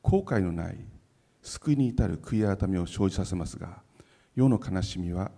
[0.00, 0.78] 後悔のない
[1.42, 3.82] 救いに至る悔い改めを生じさせますが
[4.34, 5.32] 世の悲しみは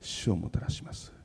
[0.00, 1.21] 死をもたらします。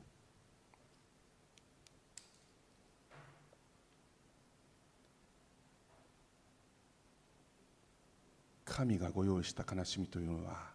[8.78, 10.70] 神がご用意した悲しみというのは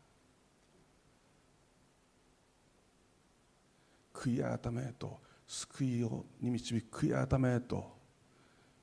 [4.14, 7.86] 悔い改めへと救いをに導く悔い改めへと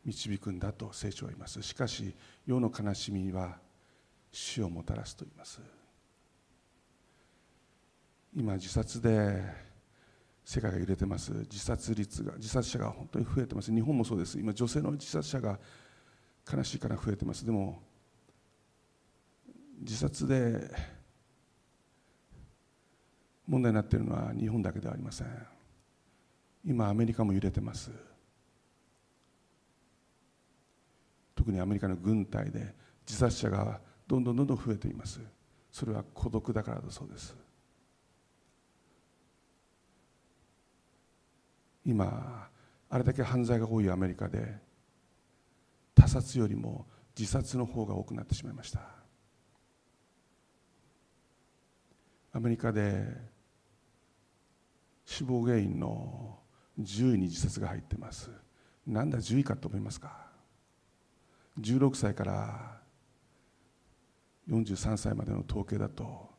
[0.07, 1.61] 導くんだと聖書は言います。
[1.63, 2.15] しかし
[2.47, 3.59] 世の悲しみは
[4.33, 5.61] 死をもたらすと言います。
[8.35, 9.43] 今自殺で
[10.47, 11.31] 世界が揺れてます。
[11.33, 13.71] 自殺率が自殺者が本当に増えてます。
[13.71, 14.39] 日本もそうです。
[14.39, 15.59] 今女性の自殺者が
[16.51, 17.45] 悲しいから増えてます。
[17.45, 17.90] でも
[19.81, 20.71] 自殺で
[23.47, 25.29] 問題になっているのは日本だけではありません。
[26.65, 27.91] 今アメリカも揺れてます。
[31.35, 32.75] 特にアメリカの軍隊で
[33.07, 35.21] 自殺者がどんどんどんどん増えています。
[35.73, 37.35] それは孤独だからだそうです。
[41.87, 42.49] 今
[42.91, 44.59] あれだけ犯罪が多いアメリカで
[45.95, 46.87] 他殺よりも
[47.19, 49.00] 自殺の方が多くなってしまいました。
[52.33, 53.05] アメリカで
[55.05, 56.39] 死亡原因の
[56.81, 58.31] 10位に自殺が入ってます。
[58.87, 60.29] なんだ10位かと思いますか
[61.59, 62.81] ？16歳から
[64.49, 66.31] 43歳までの統計だと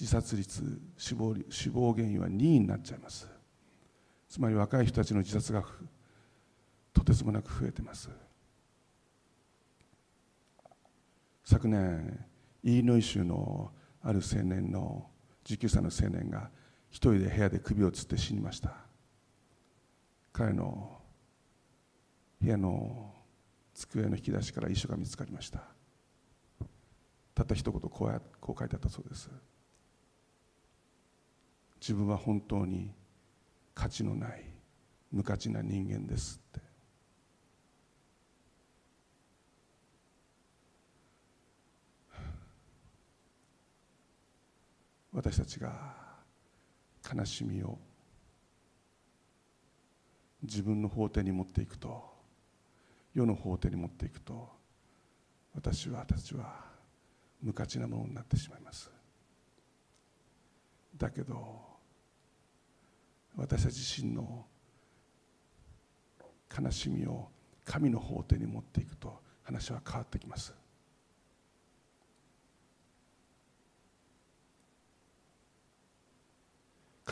[0.00, 3.28] 自殺率死亡死亡原因は2位になっちゃいます。
[4.28, 5.62] つまり若い人たちの自殺が
[6.92, 8.08] とてつもなく増えてます。
[11.44, 12.24] 昨年
[12.64, 13.70] イリノイ州の
[14.02, 15.06] ある青年の
[15.46, 16.50] 19歳の青年が
[16.90, 18.74] 一人で部屋で首をつって死にました。
[20.32, 20.98] 彼の
[22.42, 23.14] 部屋の
[23.72, 25.62] 机の引き出しから遺書が見つかりました。
[27.34, 29.30] たった一言こうやこう書いてあったそうです。
[31.80, 32.90] 自分は本当に
[33.74, 34.44] 価値のない
[35.12, 36.66] 無価値な人間ですって。
[45.16, 45.72] 私たちが
[47.10, 47.78] 悲しみを
[50.42, 52.04] 自分の法廷に持っていくと
[53.14, 54.46] 世の法廷に持っていくと
[55.54, 56.66] 私はたちは
[57.42, 58.90] 無価値なものになってしまいます。
[60.98, 61.62] だけど
[63.36, 64.44] 私たち自身の
[66.62, 67.28] 悲しみを
[67.64, 70.52] 神の法廷に持っていくと話は変わってきます。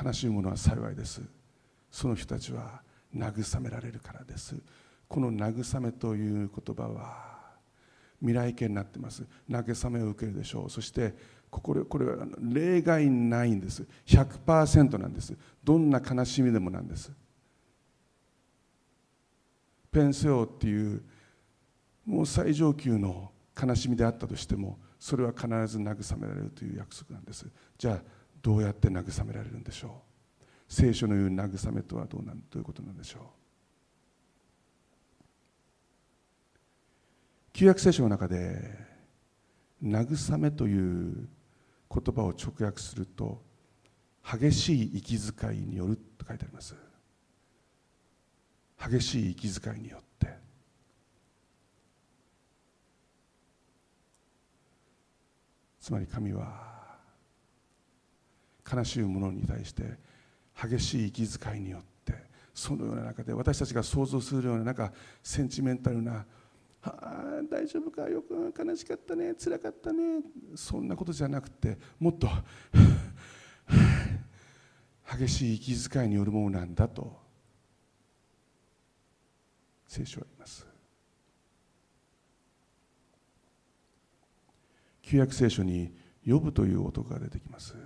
[0.03, 1.23] 悲しいものは幸いです。
[1.91, 2.83] その人たちは
[3.15, 4.57] 慰められるからです。
[5.09, 7.35] この慰めという言葉は
[8.19, 9.25] 未来形になってます。
[9.49, 10.71] 慰めを受けるでしょう。
[10.71, 11.15] そして
[11.51, 13.87] これこれは例外ないんです。
[14.07, 15.37] 100%なんです。
[15.63, 17.13] どんな悲しみでもなんです。
[19.93, 21.03] ペンセオっていう
[22.05, 23.31] もう最上級の
[23.61, 27.47] 悲しみであったとしてもそれは必ず慰められるという約束なんです。
[27.79, 28.03] じゃあ
[28.45, 30.43] どうやって慰められるんでしょう？
[30.69, 33.23] 聖書の言う慰めとはどうなんどういうことなんでしょう？
[37.55, 38.79] 旧約聖書の中で
[39.83, 41.27] 慰めという
[41.91, 43.43] 言葉を直訳すると
[44.23, 46.75] 激しい息遣いによると書いてあります。
[48.79, 50.35] 激しい息遣いによって。
[55.81, 56.74] つまり神は
[58.71, 59.99] 悲しいものに対して
[60.55, 62.15] 激しい息遣いによって
[62.55, 64.93] そのような中で私たちが想像するようななんか
[65.23, 66.25] センチメンタルな
[66.83, 68.09] あ大丈夫か？
[68.09, 70.21] よく悲しかったね辛かったね
[70.55, 72.29] そんなことじゃなくてもっと
[75.19, 77.17] 激しい息遣いによるものなんだと
[79.87, 80.67] 聖書は言います。
[85.03, 85.95] 旧約聖書に
[86.27, 87.77] 呼ぶという男が出てきます。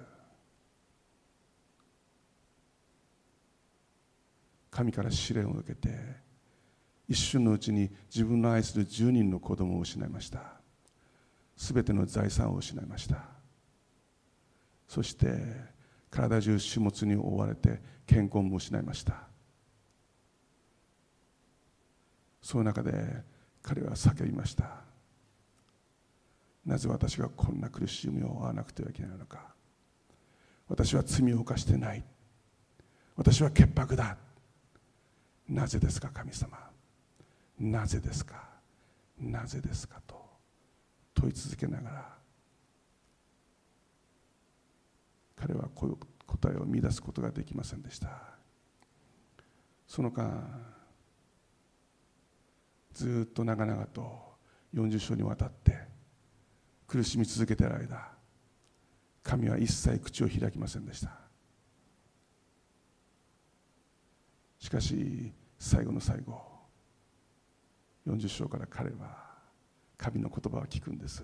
[4.78, 5.88] 神から試練を受けて
[7.08, 10.40] 一瞬のうちに自分の愛する10人の子供を失いました。
[11.56, 13.24] すべての財産を失いました。
[14.86, 15.26] そして
[16.10, 19.14] 体中種物に覆われて健康も失いました。
[22.40, 22.92] その中で
[23.60, 24.84] 彼は叫びました。
[26.64, 29.40] なぜ私がこんな苦しみを負わなくてはいけないのか。
[30.68, 32.04] 私は罪を犯してない。
[33.16, 34.16] 私は潔白だ。
[35.48, 36.58] なぜですか神様。
[37.58, 38.48] なぜですか。
[39.18, 40.28] なぜですかと。
[41.14, 42.18] 問い続けながら
[45.36, 45.96] 彼はこういう
[46.26, 48.08] 答えを見出すことができませんでした。
[49.86, 50.44] その間
[52.92, 54.28] ずっと長々と
[54.74, 55.78] 40章にわたって
[56.86, 58.08] 苦しみ続けている間
[59.22, 61.27] 神は一切口を開きませんでした。
[64.58, 66.40] しかし最後の最後
[68.06, 69.28] 40章から彼は
[69.96, 71.22] 神の言葉を聞くんです。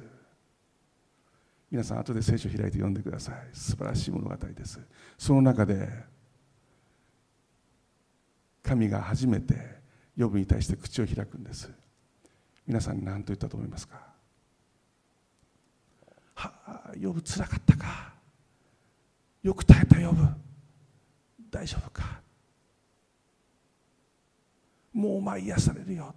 [1.71, 3.35] 皆さん後で聖書を開いて読んでください。
[3.53, 4.81] 素晴らしい物語です。
[5.19, 5.89] その中で
[8.63, 9.55] 神が初めて
[10.17, 11.71] 呼ぶに対して口を開くんです。
[12.67, 14.01] 皆さん何と言ったと思いますか？
[16.35, 18.13] はあ呼ぶつらかったか？
[19.43, 20.27] よく耐えた呼ぶ
[21.51, 22.21] 大丈夫か？
[24.95, 26.15] もうお前癒されるよ。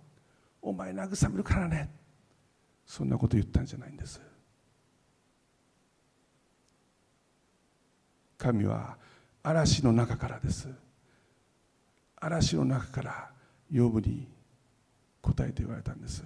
[0.61, 1.89] お前慰めるからね。
[2.85, 4.21] そんなこと言ったんじゃないんです。
[8.37, 8.97] 神は
[9.43, 10.69] 嵐の中からです。
[12.17, 13.29] 嵐の中から
[13.73, 14.27] 呼ぶに
[15.21, 16.23] 答えて言われたんです。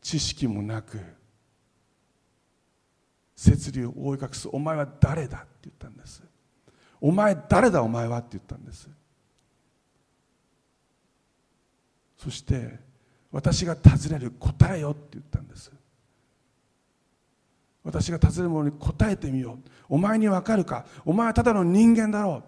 [0.00, 0.98] 知識もなく
[3.36, 6.22] 摂理を覆い隠すお前は誰だって言ったんです。
[7.00, 8.88] お前誰だお前はって言ったんです。
[12.22, 12.78] そして
[13.32, 15.72] 私が尋ねる答えよって言ったんです。
[17.82, 19.58] 私が尋ねるものに答えてみよう。
[19.88, 20.84] お前に分かるか？
[21.06, 22.42] お前はただの人間だろ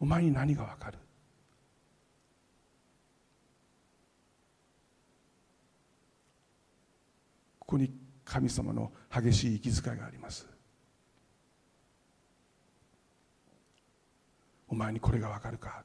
[0.00, 0.02] う。
[0.02, 0.98] お前に何が分かる？
[7.60, 7.88] ここに
[8.24, 10.48] 神様の激しい息遣いがあります。
[14.66, 15.84] お前にこれが分かるか？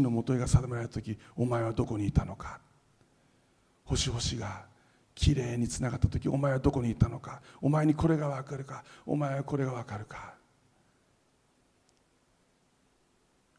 [0.00, 2.60] の元へが定められた時お前はどこにいたのか。
[3.84, 4.66] 星々が
[5.14, 7.42] きれいにつながった時お前はどこにいたのか。
[7.60, 8.84] お前にこれが分かるか。
[9.06, 10.34] お前はこれが分かるか。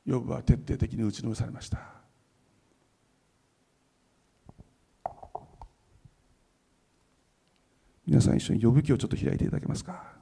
[0.06, 1.80] ヨブは徹底的に打ちのめされました。
[8.06, 10.15] 皆さん一緒に呼ぶ記をちょっと開いていただけますか。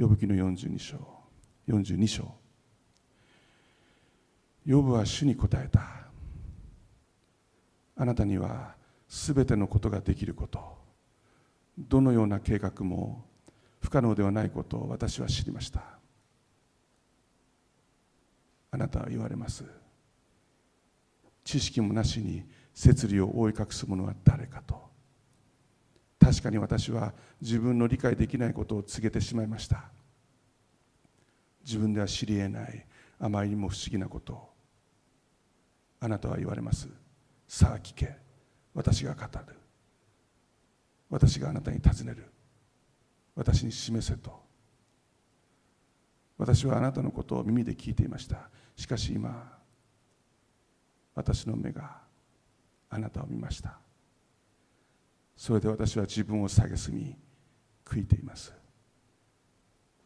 [0.00, 0.96] 呼ぶ記の42章。
[1.68, 2.34] 42章。
[4.64, 5.82] ヨブは主に答えた。
[7.96, 8.76] あなたには
[9.06, 10.78] すべてのことができること。
[11.78, 13.26] どのような計画も
[13.82, 15.82] 不可能ではないことを私は知りました。
[18.70, 19.66] あなたは言われます。
[21.44, 24.89] 知識もなしに摂理を覆い隠す者は誰かと。
[26.20, 29.84] 確かに私は自分の理解できないことを告げてしまいました。
[31.64, 32.86] 自分では知り得ない
[33.18, 34.50] あまりにも不思議なことを。
[36.00, 36.88] あなたは言われます。
[37.48, 38.16] さあ聞け。
[38.74, 39.56] 私が語る。
[41.08, 42.26] 私があなたに尋ねる。
[43.34, 44.40] 私に示せと。
[46.36, 48.48] 私はあなたのことを耳で聞いていました。
[48.76, 49.58] しかし今
[51.14, 51.98] 私の目が
[52.88, 53.78] あなたを見ました。
[55.40, 57.16] それで私は自分を蔑み
[57.82, 58.52] 悔いています。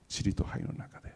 [0.08, 1.12] 塵と灰の中で。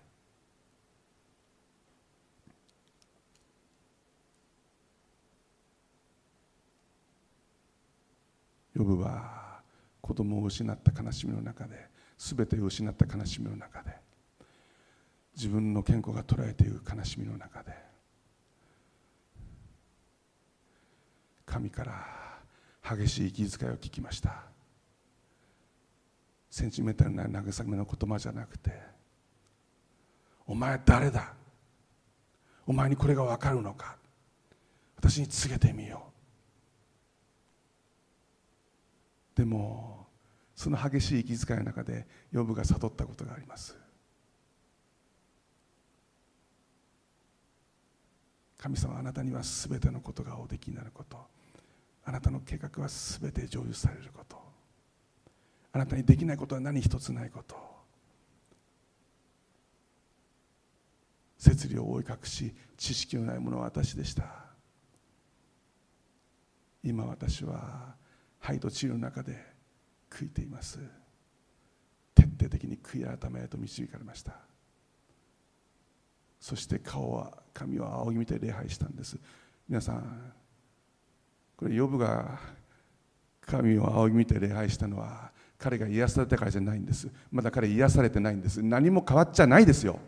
[8.75, 9.61] ヨブは
[10.01, 11.87] 子供を失った悲しみの中で
[12.19, 13.93] 全てを失った悲しみの中で
[15.37, 17.73] 自分の健康が捉えている悲しみの中で
[21.47, 22.28] 神から
[22.97, 24.43] 激しい息遣いを聞きました。
[26.51, 28.73] センチメンタルな慰めの言葉じゃなくて
[30.47, 31.35] お前誰だ？
[32.67, 33.97] お前にこれが分かるのか？
[34.97, 36.03] 私に告げてみよ
[39.35, 39.39] う。
[39.39, 40.07] でも
[40.57, 43.77] その激しい息遣いの中でヨブが悟ったことがあります。
[48.57, 51.19] 神様あなたには全てのことがおできになること。
[52.09, 54.39] あなたの計画は全て成就されること。
[55.73, 57.55] あなたにできないことは何一つないこと。
[61.37, 64.25] 摂理を覆い隠し知識のないものは私でした。
[66.83, 67.95] 今私は
[68.41, 69.45] 肺と治療の中で
[70.09, 70.79] 悔いています。
[72.15, 74.33] 徹底的に悔い改めへと導かれました。
[76.41, 79.19] そして顔は髪は仰ぎ見て礼拝したんです。
[79.69, 80.33] 皆さん
[81.59, 82.39] これヨブが
[83.41, 87.11] 神を仰ぎ見て礼拝したのは彼が癒されたからじゃないんです。
[87.33, 88.63] まだ彼癒されてないんです。
[88.63, 89.99] 何も変わっちゃないですよ。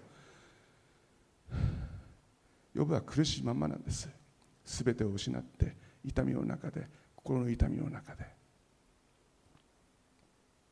[2.73, 4.09] ヨブは苦しいままなんです。
[4.65, 5.75] 全てを失って
[6.05, 6.87] 痛みの中で
[7.17, 8.25] 心の痛みの中で。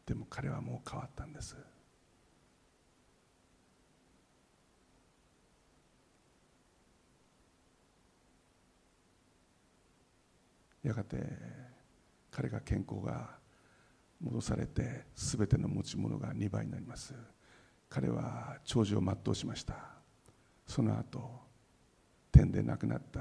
[0.07, 1.57] でも彼はもう変わったんです。
[10.89, 11.17] やがて
[12.31, 13.37] 彼が健康が
[14.21, 17.15] 戻されて全ての持ち物が2倍になります。
[17.89, 19.75] 彼は長寿を全うしました。
[20.67, 21.31] その後
[22.33, 23.21] 天で亡くなった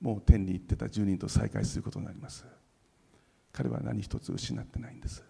[0.00, 2.44] もう天に行ってた10人と再会することになります。
[3.52, 5.24] 彼は何一つ失ってないんです。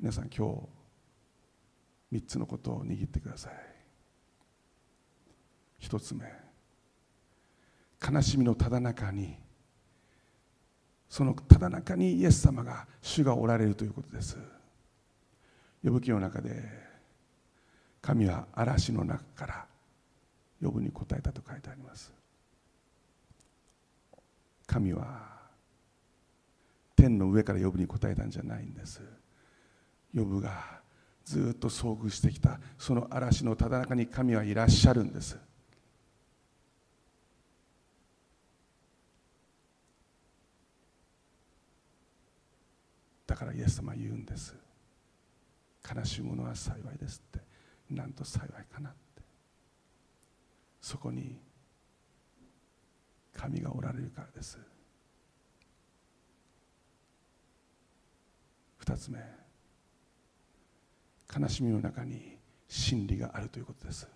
[0.00, 0.83] 皆さん今日
[2.14, 3.52] 3つのことを握ってください。
[5.80, 6.24] 1つ目
[8.00, 9.36] 悲しみのただ中に
[11.08, 14.38] そのただ中にイエス様が主がおられるということです。
[15.82, 16.62] 呼ぶ記の中で
[18.00, 19.66] 神は嵐の中から
[20.62, 22.12] 呼ぶに答えたと書いてあります。
[24.66, 25.34] 神は
[26.96, 29.02] 天の上から呼ぶに答えたんじゃないんです。
[30.14, 30.83] 呼ぶが
[31.24, 32.60] ずっと遭遇してきた。
[32.78, 35.38] その嵐のただ中に神はいらっしゃるんです。
[43.26, 44.54] だからイエス様は言うんです。
[45.94, 47.40] 悲しいものは幸いですって。
[47.90, 49.22] なんと幸いかなって。
[50.80, 51.36] そこに
[53.32, 54.58] 神がおられるからです。
[58.76, 59.43] 二つ目。
[61.36, 62.36] 悲しみの中に
[62.68, 64.08] 真理があるということです。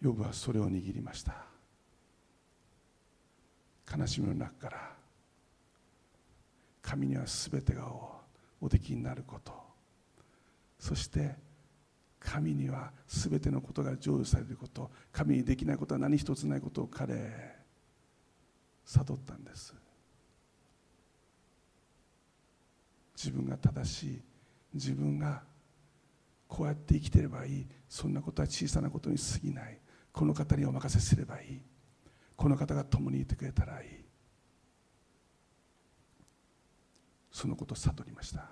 [0.00, 1.34] ヨブはそれを握りました。
[3.96, 4.92] 悲しみの中から
[6.82, 7.88] 神には全てが
[8.60, 9.52] おできになること。
[10.78, 11.34] そして
[12.20, 14.90] 神には全てのことが成就されること。
[15.10, 17.58] 神にできないことは何一つないことを彼
[18.84, 19.74] 悟ったんです。
[23.18, 24.22] 自分が正しい。
[24.72, 25.42] 自分が
[26.46, 27.66] こうやって生きてればいい。
[27.88, 29.80] そんなことは小さなことに過ぎない。
[30.12, 31.60] この方にお任せすればいい。
[32.36, 33.88] この方が共にいてくれたらいい。
[37.32, 38.48] そのことを悟りました。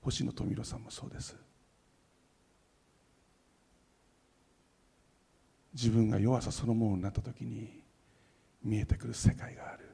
[0.00, 1.36] 星野富弘さんもそうです。
[5.74, 7.82] 自分が弱さそのものになった時に
[8.62, 9.89] 見えてくる世界がある。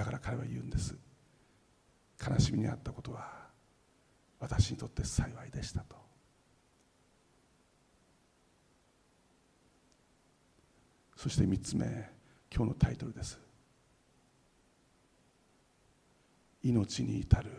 [0.00, 0.96] だから彼は言うんです。
[2.26, 3.50] 悲しみにあったことは
[4.38, 5.94] 私にとって幸いでしたと。
[11.14, 11.84] そして3つ目
[12.50, 13.38] 今日のタイトルです。
[16.62, 17.50] 命に至る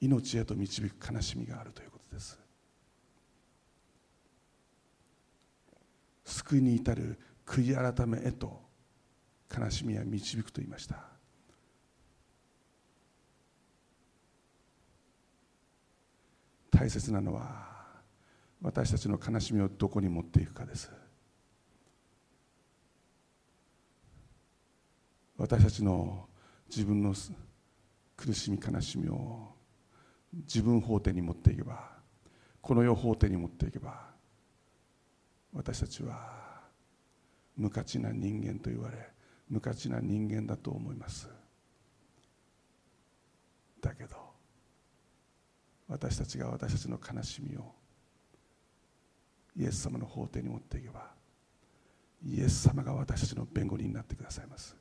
[0.00, 2.38] 命へと導く悲しみがあるということです。
[6.24, 8.67] 救いに至る悔い改めへと
[9.56, 11.04] 悲しみは導くと言いました。
[16.70, 17.66] 大切なのは
[18.62, 20.90] 私たちの悲しみをどこに持っていくかです。
[25.36, 26.28] 私たちの
[26.68, 27.14] 自分の
[28.16, 29.54] 苦しみ悲しみを
[30.32, 31.92] 自分法廷に持っていけば
[32.60, 34.08] この世法廷に持っていけば
[35.52, 36.60] 私たちは
[37.56, 38.96] 無価値な人間と言われ
[39.48, 41.28] 無価値な人間だと思います。
[43.80, 44.16] だけど
[45.88, 47.72] 私たちが私たちの悲しみを
[49.56, 51.10] イエス様の法廷に持っていけば
[52.24, 54.76] イエス様が私たちの弁護人になってくださいます。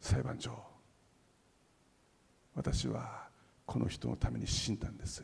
[0.00, 0.52] 裁判長
[2.54, 3.28] 私は
[3.64, 5.22] この人のために死んだんです。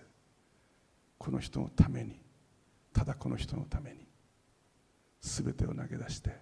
[1.19, 2.21] この人のために
[2.93, 4.12] ただこの人のために。
[5.23, 6.37] 全てを投げ出して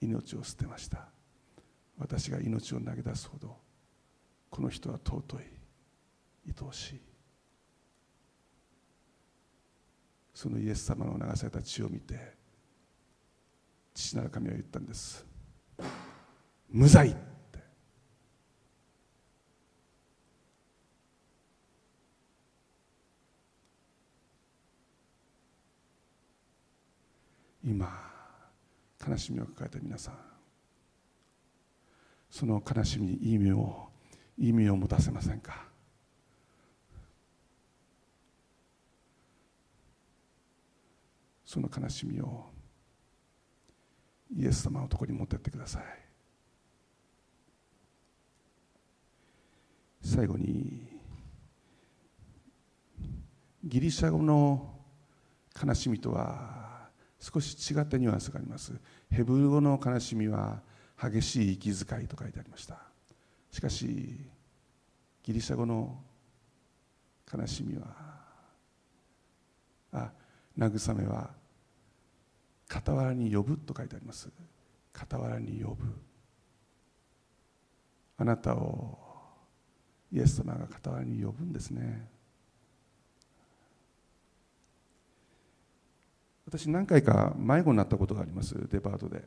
[0.00, 1.08] 命を捨てました。
[1.98, 3.56] 私が命を投げ出すほど
[4.50, 5.44] この人は尊い
[6.46, 7.00] 愛おしい。
[10.32, 12.36] そのイエス様の流された血を見て
[13.92, 15.26] 父なる神は言ったんです。
[16.70, 17.16] 無罪。
[27.68, 27.86] 今
[29.06, 30.14] 悲しみを抱えた皆さん。
[32.30, 33.88] その悲しみに意味を
[34.38, 35.66] 意味を持たせませんか？
[41.44, 42.46] その悲しみを
[44.34, 45.82] イエス様のところに持ってってください。
[50.02, 50.88] 最後に
[53.62, 54.74] ギリシャ語の
[55.62, 56.57] 悲しみとは
[57.20, 58.72] 少し違ったニュアンスがあります。
[59.10, 60.60] ヘブル語の悲しみは
[61.00, 62.78] 激しい息遣いと書いてありました。
[63.50, 64.30] しかし
[65.22, 65.98] ギリシャ語の
[67.32, 67.86] 悲しみは
[69.92, 70.10] あ
[70.56, 71.30] 慰めは
[72.70, 74.28] 傍らに呼ぶと書いてあります。
[74.94, 75.84] 傍らに呼ぶ。
[78.18, 78.98] あなたを
[80.12, 82.08] イエス様が傍らに呼ぶんですね。
[86.48, 89.22] 私何回か迷子になったことがありますデパートで、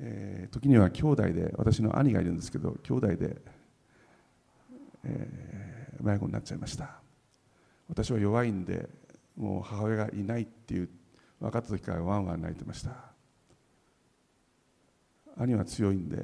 [0.00, 3.36] えー、時には兄弟で私の兄がいるんですけど兄弟で、
[5.04, 6.96] えー、迷子になっちゃいました。
[7.88, 8.88] 私は弱いんで
[9.36, 10.88] もう母親がいないっていう
[11.40, 12.90] 分かった時からワンワン泣いてました。
[15.36, 16.18] 兄は強いんで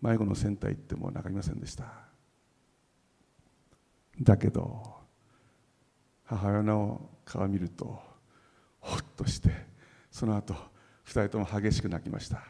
[0.00, 1.84] 迷子のセンター行っても泣かりませんでした。
[4.20, 4.96] だけど
[6.24, 8.11] 母親の顔を見ると
[8.82, 9.50] ほっとして
[10.10, 10.54] その後
[11.04, 12.42] 二人とも激しく泣きました。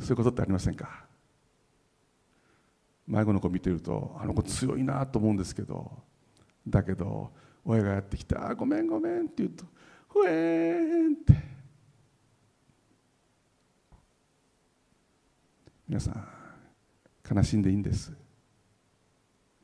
[0.00, 1.06] そういうことってありませんか？
[3.06, 5.90] 迷子の子見てるとあの子強いなと思うんですけど
[6.66, 7.32] だけど
[7.64, 9.64] 親がやってきて「あごめんごめん」って言うと
[10.08, 11.48] ふえーんって。
[15.88, 16.28] 皆さん
[17.34, 18.12] 悲しんでいいんです。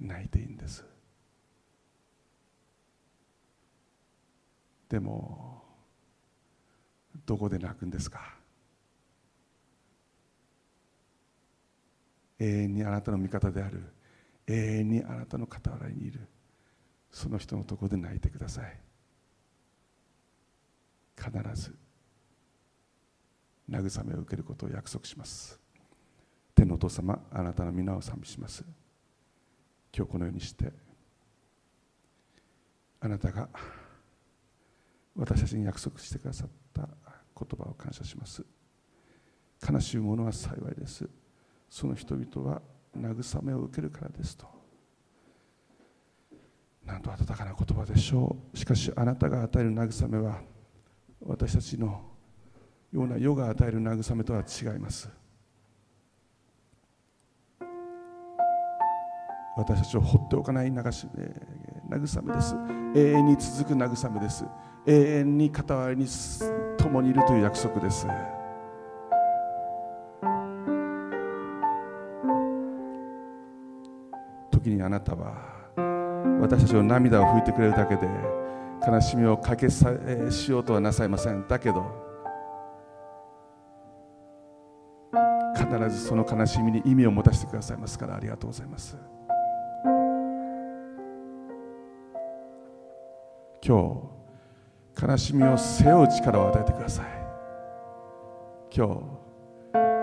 [0.01, 0.85] 泣いていいんです。
[4.95, 5.61] でも
[7.27, 8.37] どこで泣くんですか？
[12.39, 13.83] 永遠にあなたの味方である。
[14.47, 16.21] 永遠にあなたの傍らにいる。
[17.11, 18.79] その人のところで泣いてください。
[21.17, 21.75] 必ず
[23.69, 25.59] 慰めを受けることを約束します。
[26.55, 28.65] 天のお父様あなたの皆を賛美します。
[29.93, 30.73] 今日このようにして
[33.01, 33.49] あなたが
[35.17, 38.45] 私たちに約束してくださった言葉を感謝します。
[39.69, 41.09] 悲しいものは幸いです。
[41.71, 42.61] その人々は
[42.97, 44.47] 慰めを受けるからですと。
[46.85, 48.57] なんと温かな言葉でしょう。
[48.57, 50.43] しかしあなたが与える慰めは
[51.21, 52.03] 私たちの
[52.93, 55.09] ような世が与える慰めとは違います。
[59.57, 61.07] 私たちを放っておかない流し、
[61.89, 62.55] 慰めです。
[62.97, 64.45] 永遠に続く慰めです。
[64.87, 66.07] 永遠に傍らに
[66.77, 68.07] 共にいるという約束です。
[74.51, 75.55] 時にあなたは
[76.41, 78.09] 私たちの涙を拭いてくれるだけで
[78.87, 79.91] 悲しみをかけさ
[80.31, 81.49] しようとはなさいません。
[81.49, 81.85] だけど
[85.57, 88.99] 必ずその悲しみに意味を持たせてくださいますからありがとうございます。
[93.67, 94.24] 今日
[95.01, 97.07] 悲しみを背負う力を与えてください。
[98.77, 99.01] 今日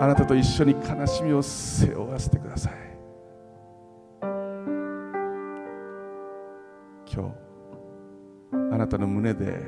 [0.00, 2.72] あなたと一緒に悲しみを背負わせてください。
[7.14, 9.60] 今日あなたの胸で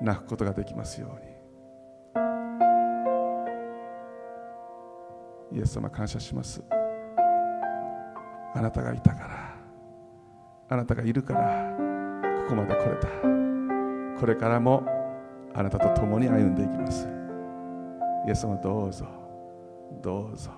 [0.00, 1.10] 泣くことができますよう
[5.54, 5.58] に。
[5.58, 6.62] イエス様感謝します。
[8.54, 9.54] あなたがいたから
[10.70, 11.76] あなたがいるから
[12.44, 13.41] ここまで来れた。
[14.22, 14.84] これからも
[15.52, 17.08] あなたと共に歩んでいきます。
[18.24, 19.04] イエス様どうぞ
[20.00, 20.52] どうぞ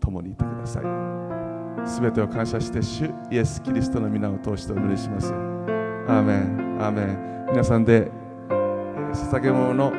[0.00, 1.86] 共にいてください。
[1.86, 5.30] すべてを感謝して主イエス・キリストの皆を通してお祈りします。
[5.34, 7.46] アーメンアーメン。
[7.50, 8.10] 皆さんでえ
[9.12, 9.92] 捧げ物の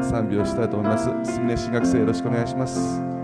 [0.00, 1.10] 賛美をしたいと思います。
[1.24, 3.15] すみね新学生よろしくお願いします。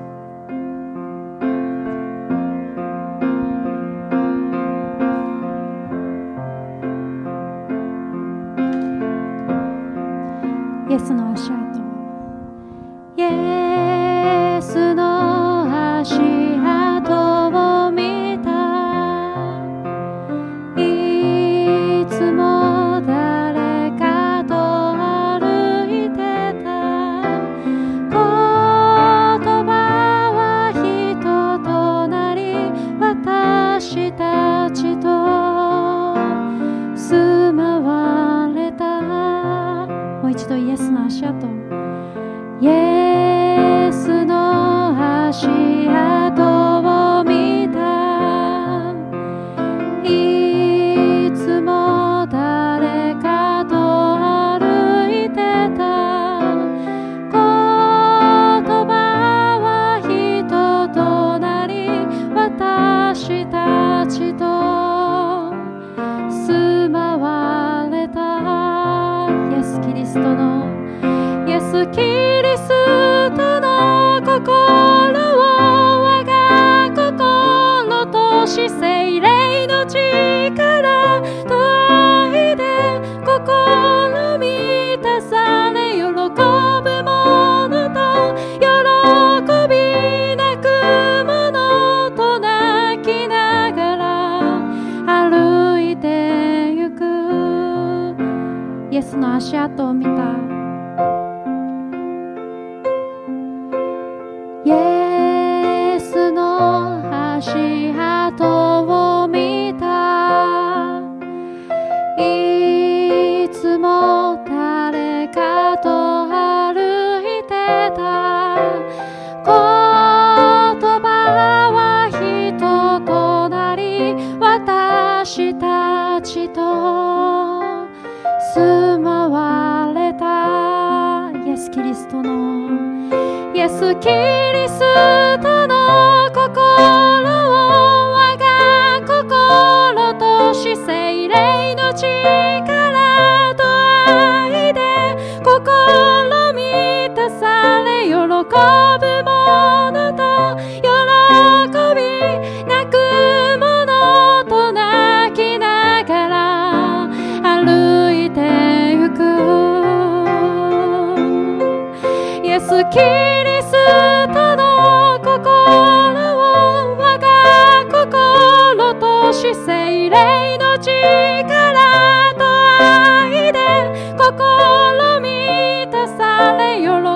[40.52, 41.48] to jasná šato.
[42.60, 43.01] Yeah.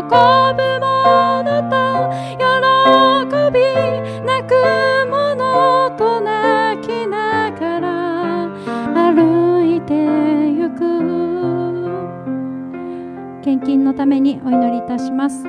[0.08, 1.74] ぶものと
[2.38, 2.44] 喜
[3.52, 3.58] び
[4.24, 4.52] 泣く
[5.10, 8.48] ものと泣きながら
[9.12, 10.80] 歩いてゆく。
[13.42, 15.46] 献金のためにお祈りいたします。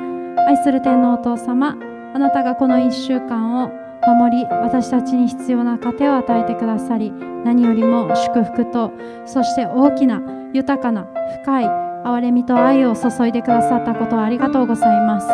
[0.48, 1.76] 愛する天皇お父様
[2.14, 3.70] あなたがこの1週間を
[4.08, 8.92] 守り私たちに必要な糧を与えてくださり何よりも祝福と
[9.26, 10.22] そして大きな
[10.54, 11.06] 豊かな
[11.44, 15.28] 深い憐れみと愛を注いでくださったことをありがとうございます。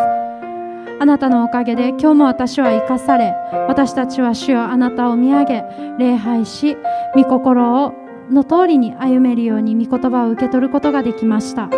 [1.00, 3.36] あなたのおかげで今日も私は生かされ
[3.68, 5.64] 私たちは主よあなたを見上げ
[6.00, 6.78] 礼拝し
[7.14, 7.94] 御心を
[8.32, 11.70] の通りに歩めるように御言葉を受け取ることができました。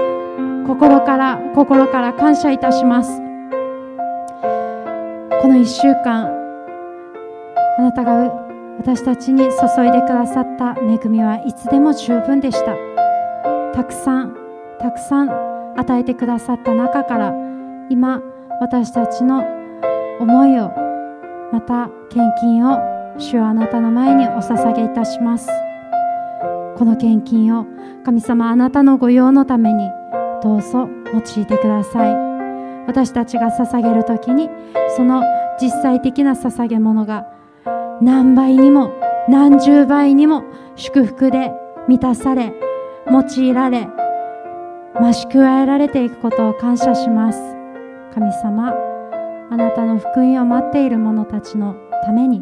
[0.67, 3.19] 心から心から感謝いたします。
[5.41, 6.30] この1週間
[7.77, 8.31] あなたが
[8.77, 12.76] 私たちに注いでくださった恵みはいつでも十分でした。
[13.73, 14.44] たくさん
[14.80, 15.30] たくさん
[15.77, 17.34] 与えてくださった中から
[17.89, 18.22] 今
[18.61, 19.43] 私たちの
[20.19, 20.72] 思いを
[21.52, 22.80] また献金を
[23.18, 25.49] 主はあなたの前にお捧げいたします。
[26.77, 27.65] この献金を
[28.03, 29.89] 神様あなたの御用のために
[30.43, 32.15] どうぞ用いてください。
[32.88, 34.49] 私たちが捧げる時に
[34.95, 35.23] その
[35.60, 37.26] 実際的な捧げ物が
[38.02, 38.91] 何倍にも
[39.30, 40.43] 何十倍にも
[40.76, 41.52] 祝福で
[41.88, 42.53] 満たされ
[43.10, 43.88] 用いられ
[44.99, 47.39] 増し加えられていくことを感謝します。
[48.13, 48.73] 神様
[49.51, 52.41] あなたの福音を待っている者たちのために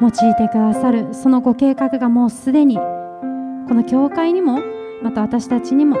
[0.00, 2.82] 用いてくださるそのご計画がもうすでにこ
[3.74, 4.60] の教会にも
[5.02, 5.96] また私たちにも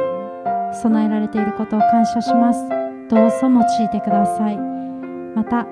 [0.72, 2.66] 備えられていることを感謝します。
[3.08, 4.56] どうぞ用いてください。
[4.56, 5.66] また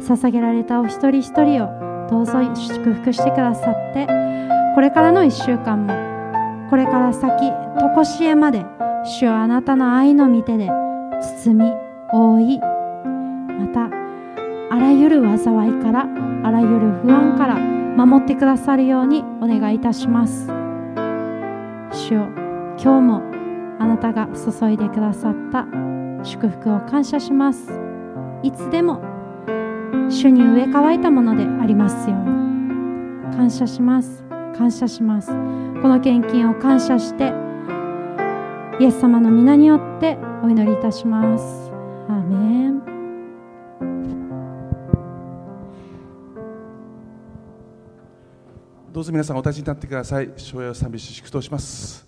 [0.00, 4.06] 捧げられたお一人一人をどうぞ祝福してくださって
[4.74, 6.05] これからの1週間も
[6.68, 8.64] これから先とこしえまで
[9.04, 10.68] 主はあなたの愛の御手で
[11.42, 11.72] 包み
[12.12, 13.88] 覆いまた
[14.70, 16.06] あらゆる災いから
[16.42, 20.48] あらゆる不安から守ってくださるようにお願いいたします。
[21.92, 22.28] 主よ
[22.78, 23.22] 今日も
[23.78, 25.66] あなたが注いでくださった
[26.22, 27.80] 祝福を感謝します。
[28.42, 29.00] いつでも
[30.10, 32.26] 主に植え替えたものでありますように。
[33.36, 34.25] 感謝します。
[34.56, 35.28] 感謝します。
[35.28, 35.34] こ
[35.88, 37.32] の献金を感謝して
[38.80, 41.70] イエス様の皆によってお祈りいたします。
[42.08, 42.80] アーメン。
[48.92, 50.30] どうぞ皆さんお立ちになってください。
[50.36, 52.05] 昭和賛美し祝祷します。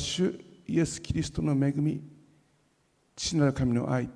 [0.00, 0.34] 主
[0.66, 2.02] イエス・キリストの恵み
[3.14, 4.08] 父なる神の愛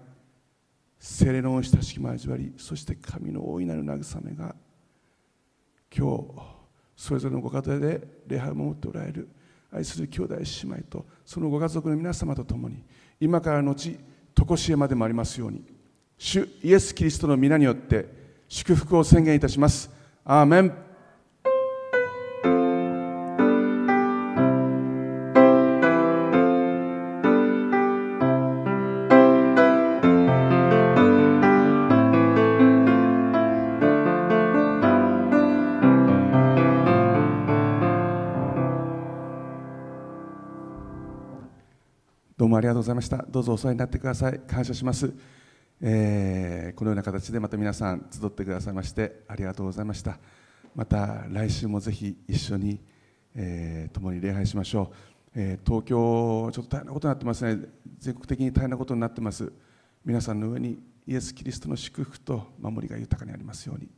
[0.98, 4.54] 精霊の親しき交わりそして神の大いなる慰めが
[5.96, 6.24] 今日
[6.96, 9.28] それぞれのご家庭で礼拝を守っておられる
[9.70, 12.82] 愛する兄弟姉妹とそのご家族の皆様と共に
[13.20, 13.98] 今からのち
[14.34, 15.64] 常しえまでもありますように
[16.16, 18.06] 主イエス・キリストの皆によって
[18.48, 19.90] 祝福を宣言いたします。
[20.24, 20.83] アーメン。
[42.54, 43.24] もありがとうございました。
[43.28, 44.38] どうぞお世話になってください。
[44.46, 45.12] 感謝します。
[45.80, 50.18] えーこのような形でまた皆さん集ってくださいましてありがとうございました。
[50.74, 52.80] また来週もぜひ一緒に、
[53.34, 54.94] えー共に礼拝しましょう。
[55.34, 57.66] えー東京ちょっと大変なことになってますね。
[57.98, 59.52] 全国的に大変なことになってます。
[60.04, 63.88] 皆さんの上にイエス・キリストの祝福と守りが豊かにありますように。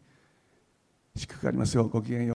[1.15, 1.87] 祝福がありますよ。
[1.89, 2.36] ごきげんよう。